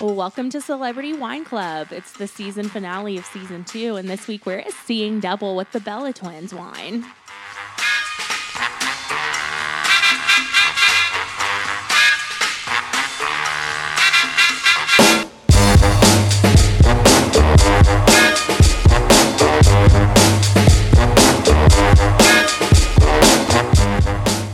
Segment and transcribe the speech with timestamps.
[0.00, 1.92] Well, welcome to Celebrity Wine Club.
[1.92, 5.78] It's the season finale of season two, and this week we're seeing double with the
[5.78, 7.04] Bella Twins wine.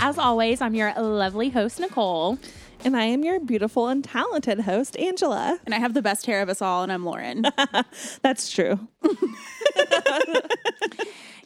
[0.03, 2.39] As always, I'm your lovely host, Nicole.
[2.83, 5.59] And I am your beautiful and talented host, Angela.
[5.67, 7.45] And I have the best hair of us all, and I'm Lauren.
[8.23, 8.89] That's true.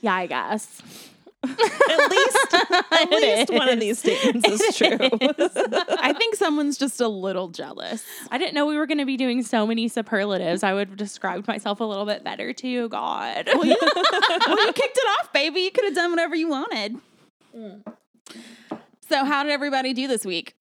[0.01, 0.83] Yeah, I guess.
[1.43, 2.55] At least,
[2.93, 4.99] at least one of these statements is true.
[5.99, 8.05] I think someone's just a little jealous.
[8.31, 10.63] I didn't know we were going to be doing so many superlatives.
[10.63, 12.91] I would have described myself a little bit better too.
[12.91, 13.47] God.
[13.47, 15.61] Well, you, well, you kicked it off, baby.
[15.61, 16.97] You could have done whatever you wanted.
[17.57, 17.95] Mm.
[19.09, 20.55] So, how did everybody do this week?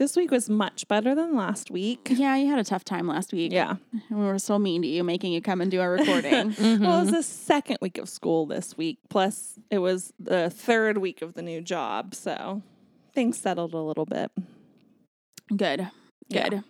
[0.00, 2.08] This week was much better than last week.
[2.10, 3.52] Yeah, you had a tough time last week.
[3.52, 3.76] Yeah.
[4.08, 6.56] And we were so mean to you, making you come and do our recording.
[6.80, 8.98] Well, it was the second week of school this week.
[9.10, 12.14] Plus, it was the third week of the new job.
[12.14, 12.62] So
[13.12, 14.30] things settled a little bit.
[15.54, 15.90] Good.
[16.28, 16.48] Yeah.
[16.48, 16.64] Good.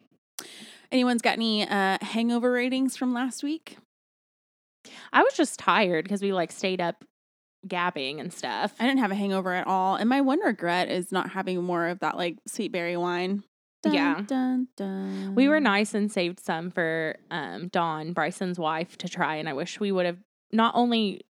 [0.90, 3.76] Anyone's got any uh, hangover ratings from last week?
[5.12, 7.04] I was just tired because we like stayed up
[7.66, 8.74] gabbing and stuff.
[8.80, 9.96] I didn't have a hangover at all.
[9.96, 13.44] And my one regret is not having more of that like sweet berry wine.
[13.82, 14.20] Dun, Yeah.
[14.26, 15.34] Dun, dun.
[15.34, 19.36] We were nice and saved some for um, Dawn, Bryson's wife, to try.
[19.36, 20.18] And I wish we would have
[20.52, 21.22] not only.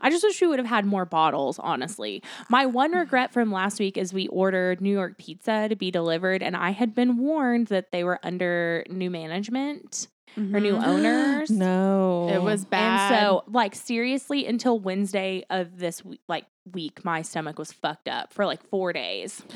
[0.00, 2.22] I just wish we would have had more bottles, honestly.
[2.48, 6.42] My one regret from last week is we ordered New York pizza to be delivered,
[6.42, 11.50] and I had been warned that they were under new management or new owners.
[11.50, 12.28] No.
[12.32, 13.12] It was bad.
[13.12, 18.08] And so, like, seriously, until Wednesday of this week, like week, my stomach was fucked
[18.08, 19.42] up for like four days.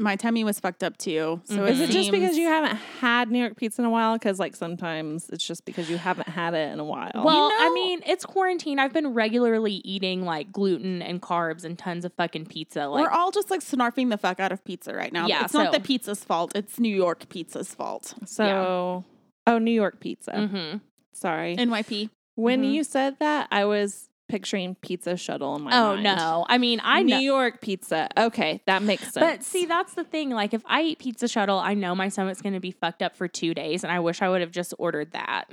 [0.00, 1.40] my tummy was fucked up too.
[1.46, 1.70] So Mhm.
[1.70, 4.12] Is it just because you haven't had New York pizza in a while?
[4.14, 7.10] Because, like, sometimes it's just because you haven't had it in a while.
[7.16, 8.78] Well, I know- mean, it's quarantine.
[8.78, 12.86] I've been regularly eating like gluten and carbs and tons of fucking pizza.
[12.86, 15.26] Like, we're all just like snarfing the fuck out of pizza right now.
[15.26, 16.52] Yeah, it's not the pizza's fault.
[16.54, 18.14] It's New York pizza's fault.
[18.24, 19.04] so,
[19.48, 20.32] oh, New York pizza.
[20.32, 20.80] Mhm.
[21.12, 21.56] Sorry.
[21.56, 22.10] NYP.
[22.34, 22.72] when mhm.
[22.72, 26.04] you said that, I was picturing pizza shuttle in my oh mind.
[26.04, 27.20] no, I mean, I New know.
[27.20, 28.08] York pizza.
[28.16, 29.14] Okay, that makes sense.
[29.16, 30.30] But see, that's the thing.
[30.30, 33.16] Like, if I eat pizza shuttle, I know my stomach's going to be fucked up
[33.16, 35.46] for two days, and I wish I would have just ordered that.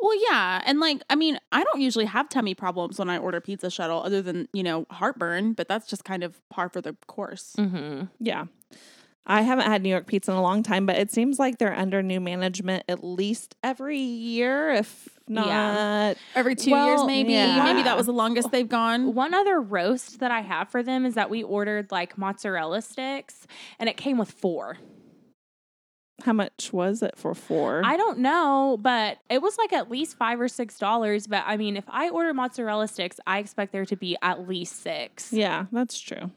[0.00, 3.40] Well, yeah, and like I mean, I don't usually have tummy problems when I order
[3.40, 5.52] pizza shuttle, other than you know heartburn.
[5.52, 7.54] But that's just kind of par for the course.
[7.58, 8.06] Mm-hmm.
[8.18, 8.46] yeah.
[9.26, 11.74] I haven't had New York pizza in a long time, but it seems like they're
[11.74, 15.46] under new management at least every year, if not.
[15.46, 16.14] Yeah.
[16.34, 17.32] Every two Well, years, maybe.
[17.32, 17.64] yeah.
[17.64, 19.14] Maybe that was the longest they've gone.
[19.14, 23.46] One other roast that I have for them is that we ordered like mozzarella sticks,
[23.78, 24.76] and it came with four.
[26.24, 27.82] How much was it for four?
[27.84, 31.26] I don't know, but it was like at least five or six dollars.
[31.26, 34.82] But I mean, if I order mozzarella sticks, I expect there to be at least
[34.82, 35.32] six.
[35.32, 36.30] yeah, that's true.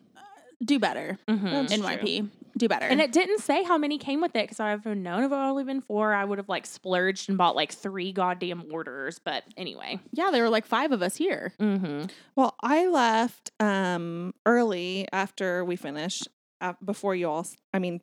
[0.66, 1.20] Do better.
[1.28, 1.44] Mhm.
[1.52, 2.30] That's NYP.
[2.58, 2.88] Do better.
[2.88, 5.64] And it didn't say how many came with it because I've known if it only
[5.64, 9.20] been four, I would have like splurged and bought like three goddamn orders.
[9.20, 10.00] But anyway.
[10.12, 11.54] yeah, there were like five of us here.
[11.60, 12.06] Mm-hmm.
[12.36, 16.28] Well, I left um early after we finished,
[16.60, 17.46] uh, before you all.
[17.74, 18.02] I mean,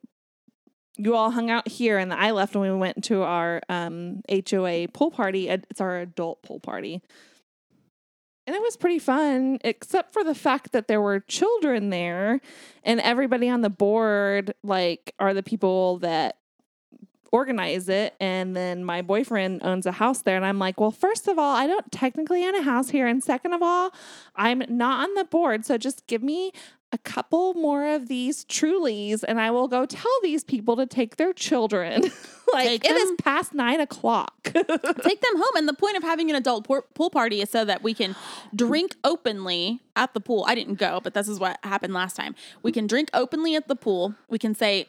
[0.96, 4.88] you all hung out here, and I left when we went to our um HOA
[4.88, 5.48] pool party.
[5.48, 7.02] It's our adult pool party.
[8.46, 12.40] And it was pretty fun, except for the fact that there were children there,
[12.82, 16.36] and everybody on the board, like, are the people that
[17.34, 18.14] organize it.
[18.20, 20.36] And then my boyfriend owns a house there.
[20.36, 23.08] And I'm like, well, first of all, I don't technically own a house here.
[23.08, 23.92] And second of all,
[24.36, 25.66] I'm not on the board.
[25.66, 26.52] So just give me
[26.92, 31.16] a couple more of these Trulies and I will go tell these people to take
[31.16, 32.02] their children.
[32.52, 34.32] like Take it is them- past nine o'clock.
[34.44, 35.56] Take them home.
[35.56, 38.14] And the point of having an adult pool party is so that we can
[38.54, 40.44] drink openly at the pool.
[40.46, 42.36] I didn't go, but this is what happened last time.
[42.62, 44.14] We can drink openly at the pool.
[44.28, 44.86] We can say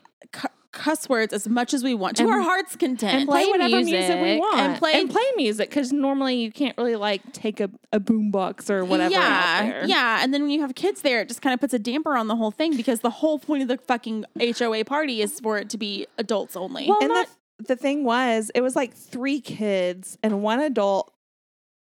[0.76, 3.14] cuss words as much as we want to And- our heart's content.
[3.22, 6.52] and play, play whatever music, we want and play- and play music because normally you
[6.52, 9.20] can't really like take a, a boombox or whatever yeah,
[9.58, 9.86] out there.
[9.88, 10.20] yeah.
[10.24, 12.28] And then when you have kids there, it just kind of puts a damper on
[12.28, 15.70] the whole thing because the whole point of the fucking HOA party is for it
[15.72, 16.88] to be adults only.
[16.88, 17.28] Well, and not-
[17.58, 21.12] the, the thing was, it was like three kids and one adult,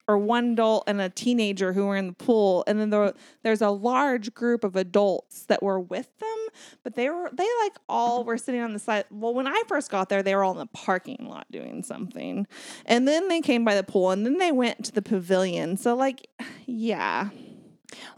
[0.09, 3.13] or one adult and a teenager who were in the pool, and then there,
[3.43, 6.39] there's a large group of adults that were with them,
[6.83, 9.05] but they were they like all were sitting on the side.
[9.11, 12.47] Well, when I first got there, they were all in the parking lot doing something,
[12.87, 15.77] and then they came by the pool, and then they went to the pavilion.
[15.77, 16.27] So like,
[16.67, 17.31] yeah,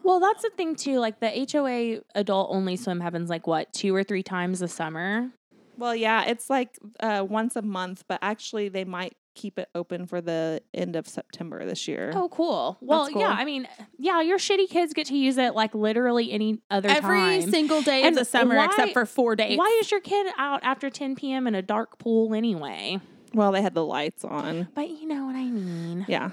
[0.03, 0.99] Well, that's the thing too.
[0.99, 5.31] Like the HOA adult only swim happens like what two or three times a summer.
[5.79, 10.07] Well, yeah, it's like uh, once a month, but actually they might keep it open
[10.07, 12.13] for the end of September this year.
[12.15, 12.77] Oh, cool.
[12.81, 13.21] Well, cool.
[13.23, 13.31] yeah.
[13.37, 13.67] I mean,
[13.99, 17.51] yeah, your shitty kids get to use it like literally any other Every time.
[17.51, 19.59] single day And of the summer why- except for four days.
[19.59, 21.47] Why is your kid out after 10 p.m.
[21.47, 23.01] in a dark pool anyway?
[23.35, 24.69] Well, they had the lights on.
[24.75, 26.05] But you know what I mean.
[26.09, 26.31] Yeah.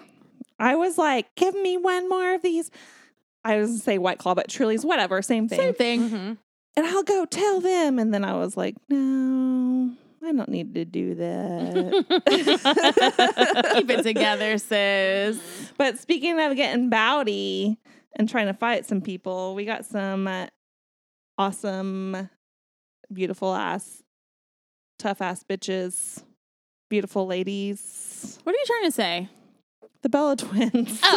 [0.60, 2.70] I was like, give me one more of these.
[3.46, 5.60] I was gonna say White Claw, but Truly's whatever, same thing.
[5.60, 6.10] Same thing.
[6.10, 6.38] Mhm.
[6.76, 7.98] And I'll go tell them.
[7.98, 9.92] And then I was like, no,
[10.24, 12.24] I don't need to do that.
[13.76, 15.40] Keep it together, sis.
[15.78, 17.78] But speaking of getting bowdy
[18.18, 20.48] and trying to fight some people, we got some uh,
[21.38, 22.30] awesome,
[23.14, 24.04] beautiful ass,
[24.98, 26.22] tough ass bitches,
[26.90, 29.30] beautiful ladies, What are you trying to say?
[30.02, 31.00] The Bella twins.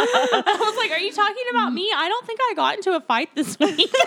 [0.00, 1.90] I was like, are you talking about me?
[1.94, 3.90] I don't think I got into a fight this week.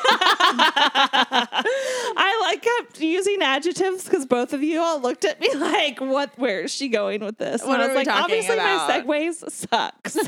[1.04, 6.32] I like kept using adjectives because both of you all looked at me like, "What?
[6.38, 9.18] Where is she going with this?" What and I was we like, "Obviously, about?" my
[9.30, 10.22] segues suck." So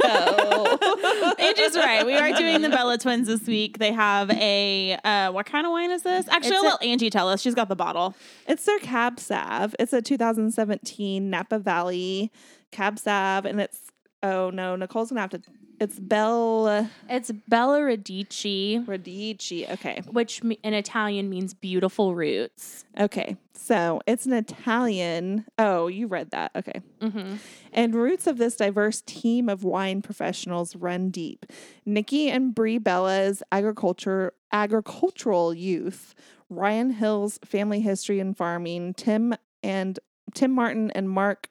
[1.40, 2.06] Angie's right.
[2.06, 3.78] We are doing the Bella twins this week.
[3.80, 6.28] They have a uh, what kind of wine is this?
[6.30, 7.42] Actually, It's I'll a- let Angie tell us.
[7.42, 8.16] She's got the bottle.
[8.48, 9.76] It's their Cab Sav.
[9.80, 12.23] It's a 2017 Napa Valley
[12.72, 13.80] Cab Sav, and it's
[14.22, 15.42] oh no, Nicole's gonna have to.
[15.80, 19.70] It's Bel it's Bella Radici, Radici.
[19.70, 22.86] Okay, which in Italian means beautiful roots.
[23.00, 23.38] okay.
[23.56, 25.46] So it's an Italian.
[25.58, 26.52] Oh, you read that.
[26.54, 26.81] Okay.
[27.00, 27.36] Mm-hmm.
[27.72, 31.46] And roots of this diverse team of wine professionals run deep.
[31.86, 36.14] Nikki and Brie Bella's agriculture agricultural youth,
[36.50, 39.98] Ryan Hill's family history and farming, Tim and
[40.34, 41.48] Tim Martin and Mark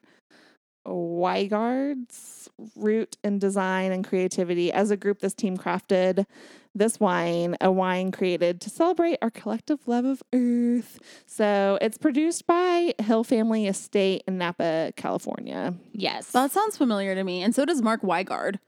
[0.86, 4.72] Weigard's root and design and creativity.
[4.72, 6.26] As a group, this team crafted
[6.74, 10.98] this wine, a wine created to celebrate our collective love of earth.
[11.26, 15.74] So it's produced by Hill Family Estate in Napa, California.
[15.92, 16.32] Yes.
[16.32, 17.42] That sounds familiar to me.
[17.42, 18.58] And so does Mark Weigard.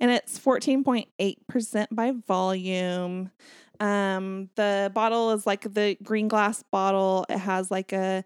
[0.00, 3.30] And it's 14.8% by volume.
[3.78, 7.24] Um, the bottle is like the green glass bottle.
[7.28, 8.24] It has like a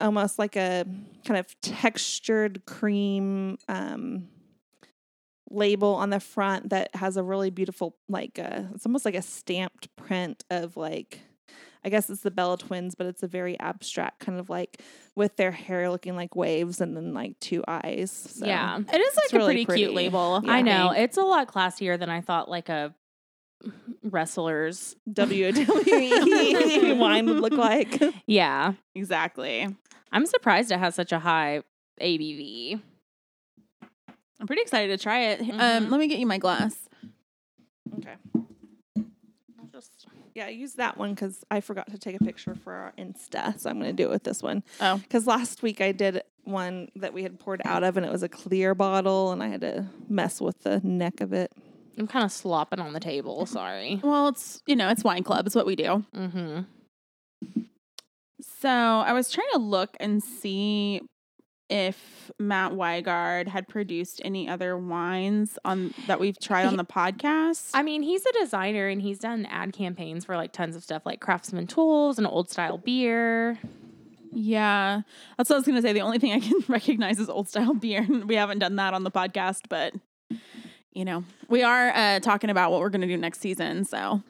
[0.00, 0.84] almost like a
[1.24, 4.28] kind of textured cream um
[5.50, 9.22] label on the front that has a really beautiful like uh it's almost like a
[9.22, 11.20] stamped print of like
[11.84, 14.82] I guess it's the Bella twins, but it's a very abstract kind of like
[15.14, 18.10] with their hair looking like waves and then like two eyes.
[18.10, 18.46] So.
[18.46, 18.78] yeah.
[18.78, 19.82] It is like a really pretty, pretty.
[19.84, 20.40] cute label.
[20.44, 20.52] Yeah.
[20.52, 20.90] I know.
[20.90, 22.94] It's a lot classier than I thought like a
[24.02, 24.96] wrestler's.
[25.10, 28.00] WWE wine would look like.
[28.26, 28.74] Yeah.
[28.94, 29.66] Exactly.
[30.12, 31.62] I'm surprised it has such a high
[32.00, 32.80] ABV.
[34.40, 35.40] I'm pretty excited to try it.
[35.40, 35.48] Um,
[35.86, 35.90] Mhm.
[35.90, 36.76] let me get you my glass.
[37.98, 38.14] Okay.
[39.72, 42.92] Just Yeah, I use that one because I forgot to take a picture for our
[42.96, 44.62] Insta, so I'm going to do it with this one.
[44.80, 44.98] Oh.
[44.98, 48.22] Because last week I did one that we had poured out of, and it was
[48.22, 51.52] a clear bottle, and I had to mess with the neck of it.
[51.98, 53.44] I'm kind of slopping on the table.
[53.46, 54.00] Sorry.
[54.02, 55.46] Well, it's you know, it's wine club.
[55.46, 56.04] It's what we do.
[56.14, 56.60] Mm-hmm.
[58.60, 61.02] So I was trying to look and see
[61.70, 67.70] if Matt Weigard had produced any other wines on that we've tried on the podcast.
[67.74, 71.04] I mean, he's a designer and he's done ad campaigns for like tons of stuff
[71.04, 73.58] like Craftsman Tools and old style beer.
[74.32, 75.02] yeah,
[75.36, 75.92] that's what I was gonna say.
[75.92, 78.94] The only thing I can recognize is old style beer, and we haven't done that
[78.94, 79.62] on the podcast.
[79.68, 79.94] But
[80.92, 83.84] you know, we are uh, talking about what we're gonna do next season.
[83.84, 84.22] So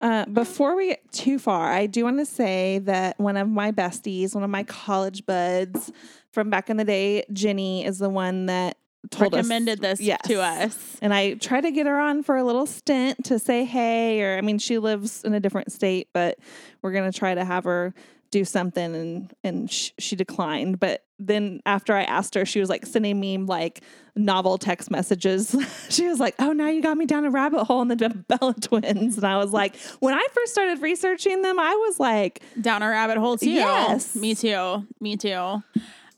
[0.00, 3.72] Uh, before we get too far, I do want to say that one of my
[3.72, 5.92] besties, one of my college buds
[6.32, 8.76] from back in the day, Jenny, is the one that
[9.10, 9.38] told us.
[9.38, 10.20] recommended us, this Yes.
[10.26, 10.96] to us.
[11.00, 14.36] And I tried to get her on for a little stint to say hey, or
[14.36, 16.38] I mean, she lives in a different state, but
[16.82, 17.94] we're gonna try to have her
[18.34, 20.80] do something, and and sh- she declined.
[20.80, 23.82] But then after I asked her, she was like sending me like
[24.16, 25.54] novel text messages.
[25.88, 27.96] she was like, "Oh, now you got me down a rabbit hole in the
[28.28, 32.42] Bella twins," and I was like, when I first started researching them, I was like,
[32.60, 33.50] down a rabbit hole too.
[33.50, 34.16] Yes.
[34.16, 34.84] Me too.
[35.00, 35.62] Me too.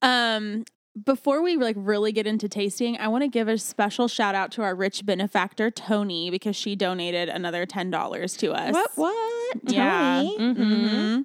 [0.00, 0.64] Um
[1.04, 4.50] before we like really get into tasting, I want to give a special shout out
[4.52, 8.72] to our rich benefactor Tony because she donated another ten dollars to us.
[8.72, 8.90] "What?
[8.94, 9.56] What?
[9.64, 10.22] Yeah.
[10.22, 11.22] Tony?" Mm-hmm.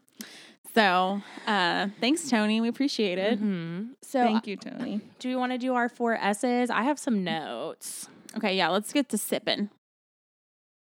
[0.73, 2.61] So, uh, thanks, Tony.
[2.61, 3.35] We appreciate it.
[3.39, 3.91] Mm-hmm.
[4.03, 5.01] So, Thank you, Tony.
[5.19, 6.69] do we want to do our four S's?
[6.69, 8.07] I have some notes.
[8.37, 9.69] Okay, yeah, let's get to sipping.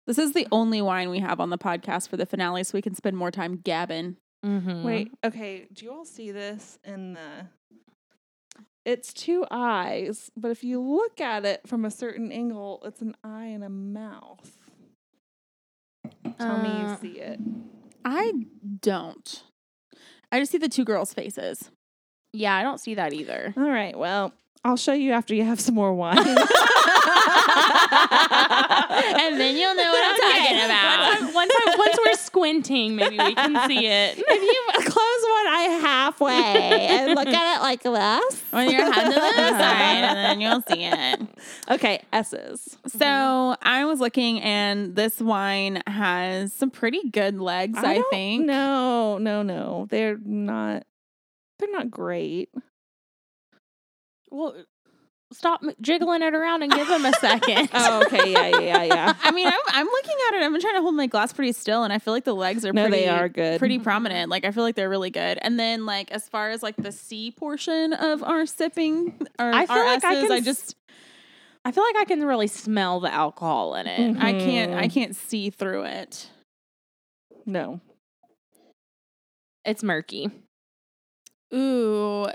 [0.07, 2.83] This is the only wine we have on the podcast for the finale, so we
[2.83, 4.17] can spend more time gabbing.
[4.45, 4.83] Mm-hmm.
[4.85, 5.67] Wait, okay.
[5.73, 7.49] Do you all see this in the?
[8.85, 13.17] It's two eyes, but if you look at it from a certain angle, it's an
[13.25, 14.51] eye and a mouth.
[16.39, 17.41] Tell me Uh, you see it.
[18.05, 18.33] I
[18.83, 19.43] don't.
[20.35, 21.71] I just see the two girls' faces.
[22.33, 23.55] Yeah, I don't see that either.
[23.57, 23.97] All right.
[23.97, 24.33] Well,
[24.65, 26.19] I'll show you after you have some more wine.
[26.19, 26.27] and
[29.39, 31.21] then you'll know what I'm talking about.
[31.21, 34.19] Once, I, once, I, once we're squinting, maybe we can see it.
[34.19, 35.14] if you close one eye
[35.65, 38.43] halfway and look at it like this.
[38.51, 39.21] When your head to the
[39.59, 41.21] side, and then you'll see it.
[41.71, 42.77] Okay, S's.
[42.87, 47.79] So I was looking, and this wine has some pretty good legs.
[47.79, 48.47] I, don't- think.
[48.47, 49.87] No, no, no.
[49.91, 50.85] They're not.
[51.59, 52.51] They're not great.
[54.31, 54.55] Well,
[55.33, 57.69] stop jiggling it around and give him a second.
[57.75, 58.31] Oh, okay.
[58.33, 59.15] Yeah, yeah, yeah, yeah.
[59.23, 60.43] I mean, I'm, I'm looking at it.
[60.45, 62.73] I'm trying to hold my glass pretty still, and I feel like the legs are
[62.73, 63.59] No, pretty, they are good.
[63.59, 64.31] pretty prominent.
[64.31, 65.39] Like I feel like they're really good.
[65.43, 69.67] And then like as far as like the C portion of our sipping, our, I
[69.67, 70.77] feel our like I can I s- just
[71.65, 74.17] I feel like I can really smell the alcohol in it.
[74.21, 74.93] I can't I Mhm.
[74.93, 76.29] can't see through it.
[77.47, 77.81] No.
[79.65, 80.31] It's murky.
[81.55, 82.27] Ooh,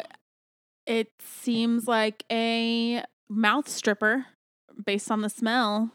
[0.89, 4.25] it seems like a mouth stripper
[4.86, 5.91] based on the smell.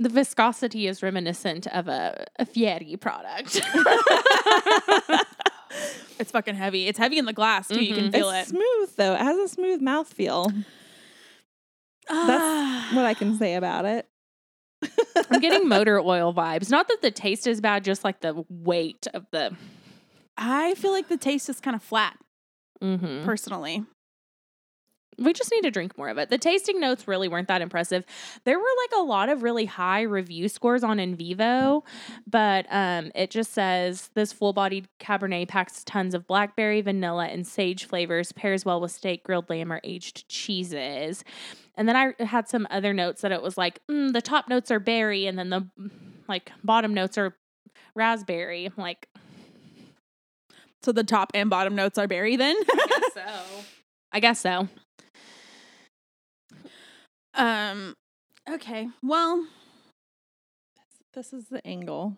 [0.00, 3.60] The viscosity is reminiscent of a, a Fieri product.
[6.20, 6.88] It's fucking heavy.
[6.88, 7.80] It's heavy in the glass too.
[7.84, 8.12] You can Mhm.
[8.12, 8.50] feel it's it.
[8.50, 9.12] smooth though.
[9.14, 10.64] It has a smooth mouthfeel.
[12.08, 14.08] That's what I can say about it.
[15.30, 16.70] I'm getting motor oil vibes.
[16.70, 19.54] Not that the taste is bad, just like the weight of the.
[20.36, 22.18] I feel like the taste is kind of flat,
[22.82, 23.24] Mhm.
[23.24, 23.84] personally.
[25.20, 26.30] We just need to drink more of it.
[26.30, 28.04] The tasting notes really weren't that impressive.
[28.44, 31.82] There were like a lot of really high review scores on In Vivo,
[32.24, 37.44] but um, it just says this full bodied Cabernet packs tons of blackberry, vanilla, and
[37.44, 41.24] sage flavors, pairs well with steak, grilled lamb, or aged cheeses.
[41.74, 44.70] And then I had some other notes that it was like mm, the top notes
[44.70, 45.66] are berry, and then the
[46.28, 47.34] like bottom notes are
[47.96, 48.66] raspberry.
[48.66, 49.08] I'm like,
[50.82, 52.54] So the top and bottom notes are berry then?
[52.56, 53.64] I guess so.
[54.12, 54.68] I guess so.
[57.34, 57.94] um
[58.50, 58.88] okay.
[59.02, 59.46] Well,
[61.14, 62.16] This is the angle.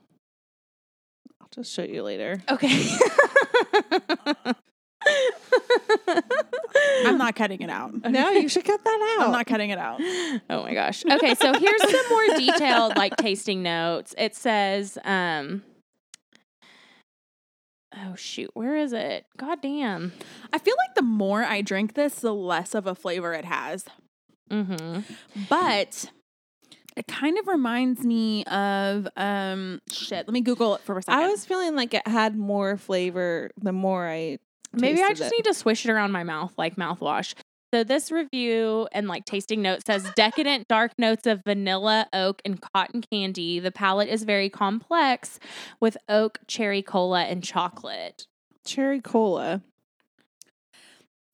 [1.40, 2.42] I'll just show you later.
[2.50, 2.96] Okay.
[7.06, 7.92] I'm not cutting it out.
[8.10, 9.26] No, you should cut that out.
[9.26, 10.00] I'm not cutting it out.
[10.50, 11.02] Oh my gosh.
[11.10, 14.14] Okay, so here's some more detailed like tasting notes.
[14.18, 15.62] It says, um
[17.96, 19.26] Oh shoot, where is it?
[19.36, 20.12] God damn.
[20.52, 23.84] I feel like the more I drink this, the less of a flavor it has.
[24.50, 25.00] Mm-hmm.
[25.48, 26.10] But
[26.96, 30.26] it kind of reminds me of um shit.
[30.26, 31.20] Let me Google it for a second.
[31.20, 34.38] I was feeling like it had more flavor the more I
[34.72, 35.36] Maybe I just it.
[35.36, 37.34] need to swish it around my mouth like mouthwash.
[37.72, 42.60] So this review and like tasting note says decadent dark notes of vanilla, oak, and
[42.60, 43.60] cotton candy.
[43.60, 45.38] The palate is very complex
[45.78, 48.26] with oak, cherry cola, and chocolate.
[48.64, 49.62] cherry cola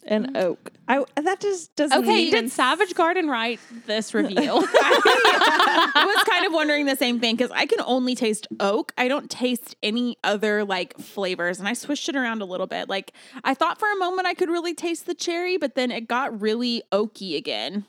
[0.07, 0.43] and Mm.
[0.43, 0.71] oak.
[0.89, 4.37] I that just doesn't Okay, even did Savage Garden write this review?
[4.41, 8.93] I was kind of wondering the same thing because I can only taste oak.
[8.97, 11.59] I don't taste any other like flavors.
[11.59, 12.89] And I switched it around a little bit.
[12.89, 13.13] Like
[13.45, 16.41] I thought for a moment I could really taste the cherry, but then it got
[16.41, 17.85] really oaky again.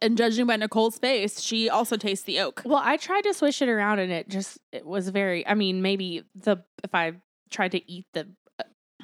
[0.00, 2.62] And judging by Nicole's face, she also tastes the oak.
[2.64, 5.82] well, I tried to swish it around and it just it was very I mean,
[5.82, 7.14] maybe the if I
[7.50, 8.28] tried to eat the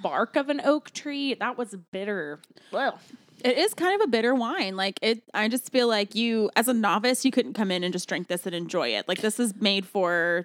[0.03, 2.41] bark of an oak tree, that was bitter.
[2.73, 2.99] Well,
[3.45, 4.77] It is kind of a bitter wine.
[4.77, 7.93] Like it I just feel like you as a novice, you couldn't come in and
[7.93, 9.09] just drink this and enjoy it.
[9.09, 10.45] Like this is made for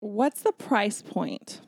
[0.00, 1.60] What's the price point?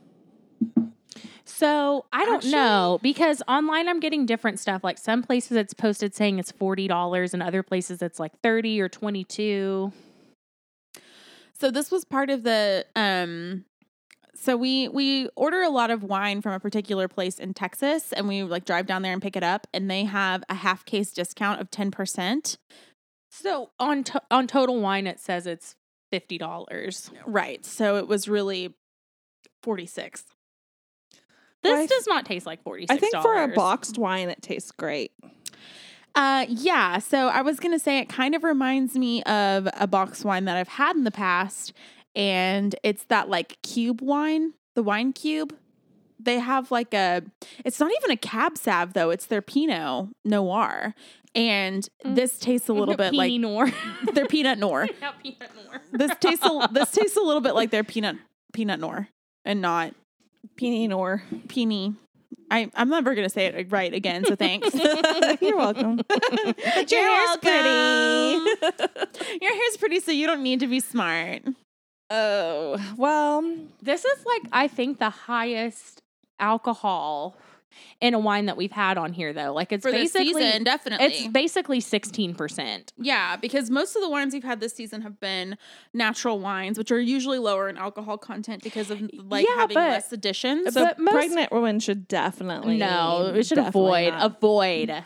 [1.45, 4.83] So I don't Actually- know because online I'm getting different stuff.
[4.85, 8.81] Like some places it's posted saying it's forty dollars, and other places it's like thirty
[8.81, 9.93] or twenty two.
[11.59, 13.65] So this was part of the um
[14.47, 18.29] so we we order a lot of wine from a particular place in Texas and
[18.29, 21.11] we like drive down there and pick it up and they have a half case
[21.11, 22.57] discount of 10%.
[23.29, 25.75] So on to- on Total Wine it says it's
[26.13, 27.11] fifty dollars.
[27.27, 27.67] Right.
[27.67, 28.73] So it was really
[29.65, 30.23] 46.
[31.65, 32.87] This Well, does not taste like forty.
[32.89, 35.11] I think for a boxed wine it tastes great.
[36.15, 39.89] Uh yeah, so I was going to say it kind of reminds me of a
[39.89, 41.73] box wine that I've had in the past
[42.17, 45.55] and it's that like cube wine, the wine cube.
[46.19, 47.23] They have like a
[47.65, 50.95] it's not even a cab sav though, it's their Pinot Noir.
[51.35, 52.15] And Mm.
[52.17, 53.71] this tastes a little bit like Noir.
[54.15, 54.89] their peanut Noir.
[55.03, 55.83] Not Pinot Noir.
[55.93, 58.17] This tastes a, this tastes a little bit like their peanut
[58.55, 59.09] peanut Noir
[59.45, 59.93] and not
[60.57, 61.23] Pinot Noir.
[61.49, 61.95] peony.
[62.51, 64.71] I I'm never gonna say it right again, so thanks.
[65.43, 66.01] You're welcome.
[66.09, 69.39] but your hair's pretty.
[69.43, 71.43] Your hair's pretty, so you don't need to be smart.
[72.11, 73.43] Oh, well,
[73.83, 76.03] This is like I think the highest
[76.39, 77.37] alcohol
[78.01, 79.53] in a wine that we've had on here though.
[79.53, 81.07] Like it's For this basically season, definitely.
[81.07, 82.93] it's basically 16%.
[82.97, 85.59] Yeah, because most of the wines we've had this season have been
[85.93, 89.91] natural wines, which are usually lower in alcohol content because of like Yeah, having but-
[89.91, 90.73] less additions.
[90.75, 94.37] but But most- pregnant women should definitely no, we should avoid not.
[94.37, 95.05] avoid.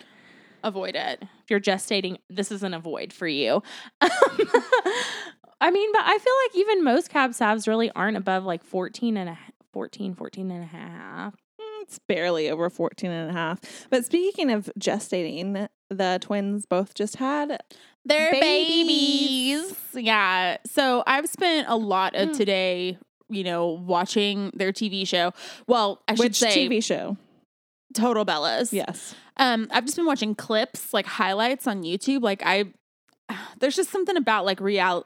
[0.63, 1.23] Avoid it.
[1.23, 3.63] If you're gestating, this is an avoid for you.
[5.61, 9.17] I mean, but I feel like even most cab savs really aren't above like 14
[9.17, 9.39] and a
[9.73, 11.35] 14, 14 and a half.
[11.83, 13.61] It's barely over 14 and a half.
[13.91, 17.61] But speaking of gestating, the twins both just had
[18.05, 19.63] They're Babies.
[19.63, 19.77] babies.
[19.95, 20.57] Yeah.
[20.67, 22.37] So I've spent a lot of Mm.
[22.37, 22.99] today,
[23.29, 25.33] you know, watching their TV show.
[25.67, 27.17] Well, I should which say TV show?
[27.95, 28.73] Total Bellas.
[28.73, 29.15] Yes.
[29.37, 32.23] Um, I've just been watching clips, like highlights on YouTube.
[32.23, 32.67] Like I,
[33.59, 35.05] there's just something about like real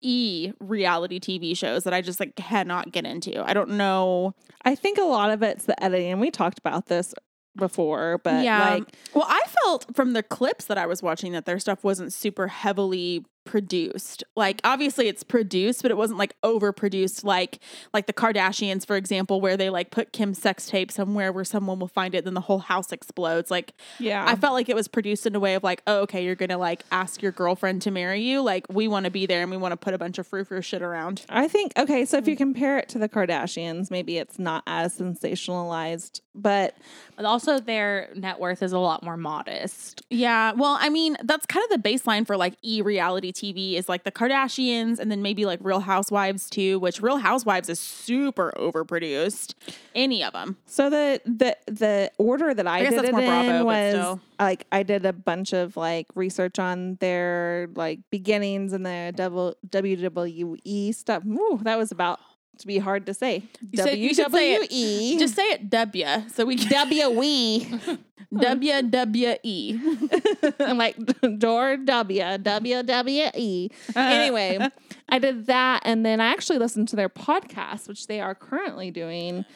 [0.00, 3.42] e reality TV shows that I just like cannot get into.
[3.42, 4.34] I don't know.
[4.64, 6.20] I think a lot of it's the editing.
[6.20, 7.14] We talked about this
[7.56, 8.70] before, but yeah.
[8.70, 8.84] like
[9.14, 12.48] well, I felt from the clips that I was watching that their stuff wasn't super
[12.48, 14.22] heavily produced.
[14.36, 17.58] Like obviously it's produced, but it wasn't like overproduced like
[17.94, 21.78] like the Kardashians, for example, where they like put Kim's sex tape somewhere where someone
[21.78, 23.50] will find it, then the whole house explodes.
[23.50, 24.24] Like yeah.
[24.28, 26.58] I felt like it was produced in a way of like, oh, okay, you're gonna
[26.58, 28.42] like ask your girlfriend to marry you.
[28.42, 30.44] Like we want to be there and we want to put a bunch of frou
[30.44, 31.22] frou shit around.
[31.30, 32.28] I think okay, so if Mm.
[32.28, 36.74] you compare it to the Kardashians, maybe it's not as sensationalized, but
[37.16, 40.02] But also their net worth is a lot more modest.
[40.10, 43.88] Yeah, well, I mean, that's kind of the baseline for like e reality TV is
[43.88, 48.52] like the Kardashians and then maybe like Real Housewives too, which Real Housewives is super
[48.56, 49.54] overproduced.
[49.94, 50.56] Any of them.
[50.66, 54.66] so the the the order that I, guess did it Bravo, in but was like
[54.72, 60.94] I did a bunch of like research on their like beginnings and the double WWE
[60.94, 61.24] stuff.
[61.26, 62.20] Ooh, that was about
[62.58, 63.44] to be hard to say.
[63.70, 64.70] You said- you should say it.
[64.70, 65.18] WWE.
[65.18, 67.98] Just say it W so we can WWE.
[68.36, 69.78] W W E.
[70.60, 70.96] I'm like
[71.38, 73.70] door W WWE.
[73.96, 74.68] Anyway,
[75.08, 78.90] I did that, and then I actually listened to their podcast, which they are currently
[78.90, 79.46] doing.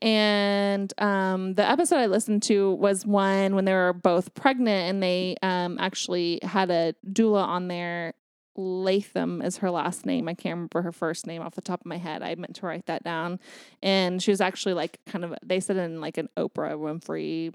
[0.00, 5.02] And um, the episode I listened to was one when they were both pregnant, and
[5.02, 8.14] they um, actually had a doula on there.
[8.56, 10.28] Latham is her last name.
[10.28, 12.22] I can't remember her first name off the top of my head.
[12.22, 13.40] I meant to write that down.
[13.82, 17.52] And she was actually like kind of, they said in like an Oprah Winfrey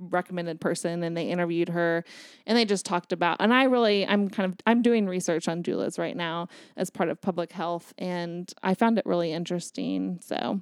[0.00, 2.04] recommended person and they interviewed her
[2.46, 5.62] and they just talked about and I really I'm kind of I'm doing research on
[5.62, 10.20] doulas right now as part of public health and I found it really interesting.
[10.22, 10.60] So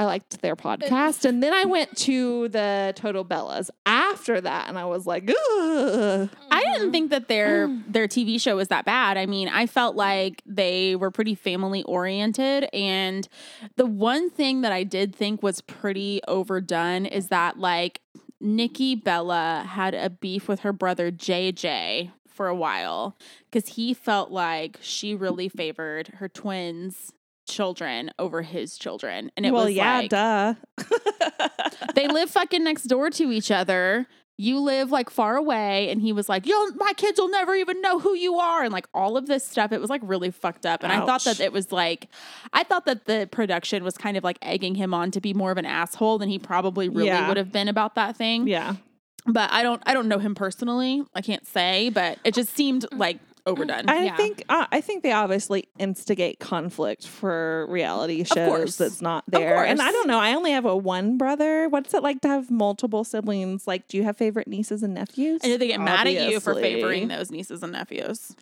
[0.00, 1.24] I liked their podcast.
[1.24, 6.30] And then I went to the Total Bellas after that and I was like Ugh.
[6.50, 6.90] I didn't mm-hmm.
[6.90, 7.82] think that their mm.
[7.88, 9.16] their TV show was that bad.
[9.16, 12.68] I mean, I felt like they were pretty family oriented.
[12.72, 13.28] And
[13.76, 18.00] the one thing that I did think was pretty overdone is that like
[18.40, 23.16] Nikki Bella had a beef with her brother JJ for a while
[23.50, 27.12] cuz he felt like she really favored her twins
[27.46, 30.54] children over his children and it well was yeah like duh
[31.94, 34.06] they live fucking next door to each other.
[34.40, 37.80] You live like far away, and he was like, "Yo, my kids will never even
[37.80, 39.72] know who you are," and like all of this stuff.
[39.72, 42.06] It was like really fucked up, and I thought that it was like,
[42.52, 45.50] I thought that the production was kind of like egging him on to be more
[45.50, 47.26] of an asshole than he probably really Yeah.
[47.26, 48.46] would have been about that thing.
[48.46, 48.76] yeah
[49.26, 51.02] But I don't, I don't know him personally.
[51.16, 53.88] I can't say, but it just seemed like overdone.
[53.88, 54.16] I Yeah.
[54.16, 59.64] think uh, I think they obviously instigate conflict for reality shows that's not there.
[59.64, 60.18] And I don't know.
[60.18, 61.68] I only have a one brother.
[61.68, 63.66] What's it like to have multiple siblings?
[63.66, 65.40] Like, do you have favorite nieces and nephews?
[65.42, 68.34] And do they get mad at you for favoring those nieces and nephews.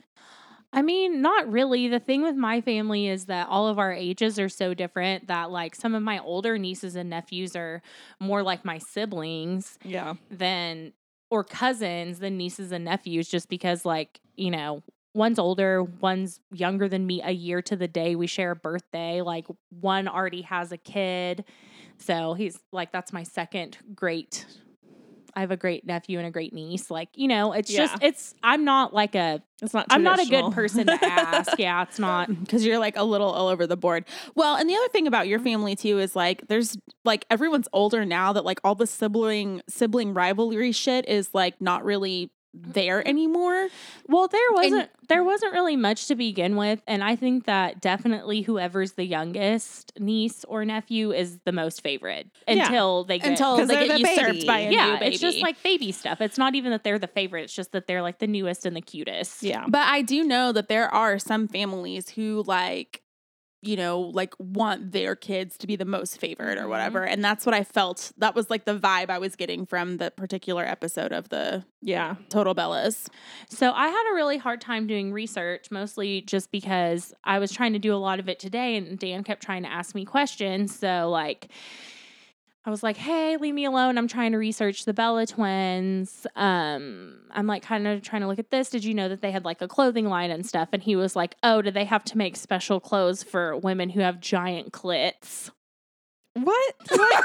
[0.73, 1.89] I mean, not really.
[1.89, 5.51] The thing with my family is that all of our ages are so different that
[5.51, 7.81] like some of my older nieces and nephews are
[8.21, 10.15] more like my siblings Yeah.
[10.31, 10.93] than
[11.31, 14.83] or cousins than nieces and nephews just because like, you know,
[15.17, 19.23] one's older, one's younger than me a year to the day we share a birthday.
[19.23, 21.45] Like one already has a kid.
[21.99, 24.45] So he's like that's my second great
[25.37, 26.91] I have a great nephew and a great niece.
[26.91, 29.85] Like, you know, it's just it's I'm not like a It's not.
[29.91, 31.59] I'm not a good person to ask.
[31.59, 32.31] Yeah, it's not.
[32.31, 34.07] Mm, because you're like a little all over the board.
[34.35, 38.07] Well, and the other thing about your family too is like there's like everyone's older
[38.07, 42.31] now that like all the sibling sibling rivalry shit is like not really
[42.63, 43.69] there anymore.
[44.09, 48.43] Well, there wasn't there wasn't really much to begin with, and I think that definitely
[48.43, 52.65] whoever's the youngest niece or nephew is the most favorite Yeah.
[52.67, 54.47] until they get Until 'Cause they get the usurped baby.
[54.47, 55.07] by a yeah, new baby.
[55.15, 56.21] it's just like baby stuff.
[56.21, 58.75] It's not even that they're the favorite; it's just that they're like the newest and
[58.77, 59.43] the cutest.
[59.43, 59.65] Yeah.
[59.69, 63.03] But I do know that there are some families who like
[63.63, 66.69] you know, like want their kids to be the most favored or Mhm.
[66.69, 67.05] whatever.
[67.05, 68.13] And that's what I felt.
[68.19, 72.17] That was like the vibe I was getting from the particular episode of the Yeah.
[72.29, 73.09] Total Bellas.
[73.49, 77.73] So I had a really hard time doing research, mostly just because I was trying
[77.73, 80.77] to do a lot of it today and Dan kept trying to ask me questions.
[80.79, 81.49] So like
[82.67, 83.97] I was like, "Hey, leave me alone.
[83.97, 86.27] I'm trying to research the Bella twins.
[86.35, 88.71] Um, I'm like kind of trying to look at this.
[88.71, 91.15] Did you know that they had like a clothing line and stuff?" And he was
[91.15, 95.51] like, "Oh, do they have to make special clothes for women who have giant clits?"
[96.45, 96.75] What?
[96.91, 97.21] Why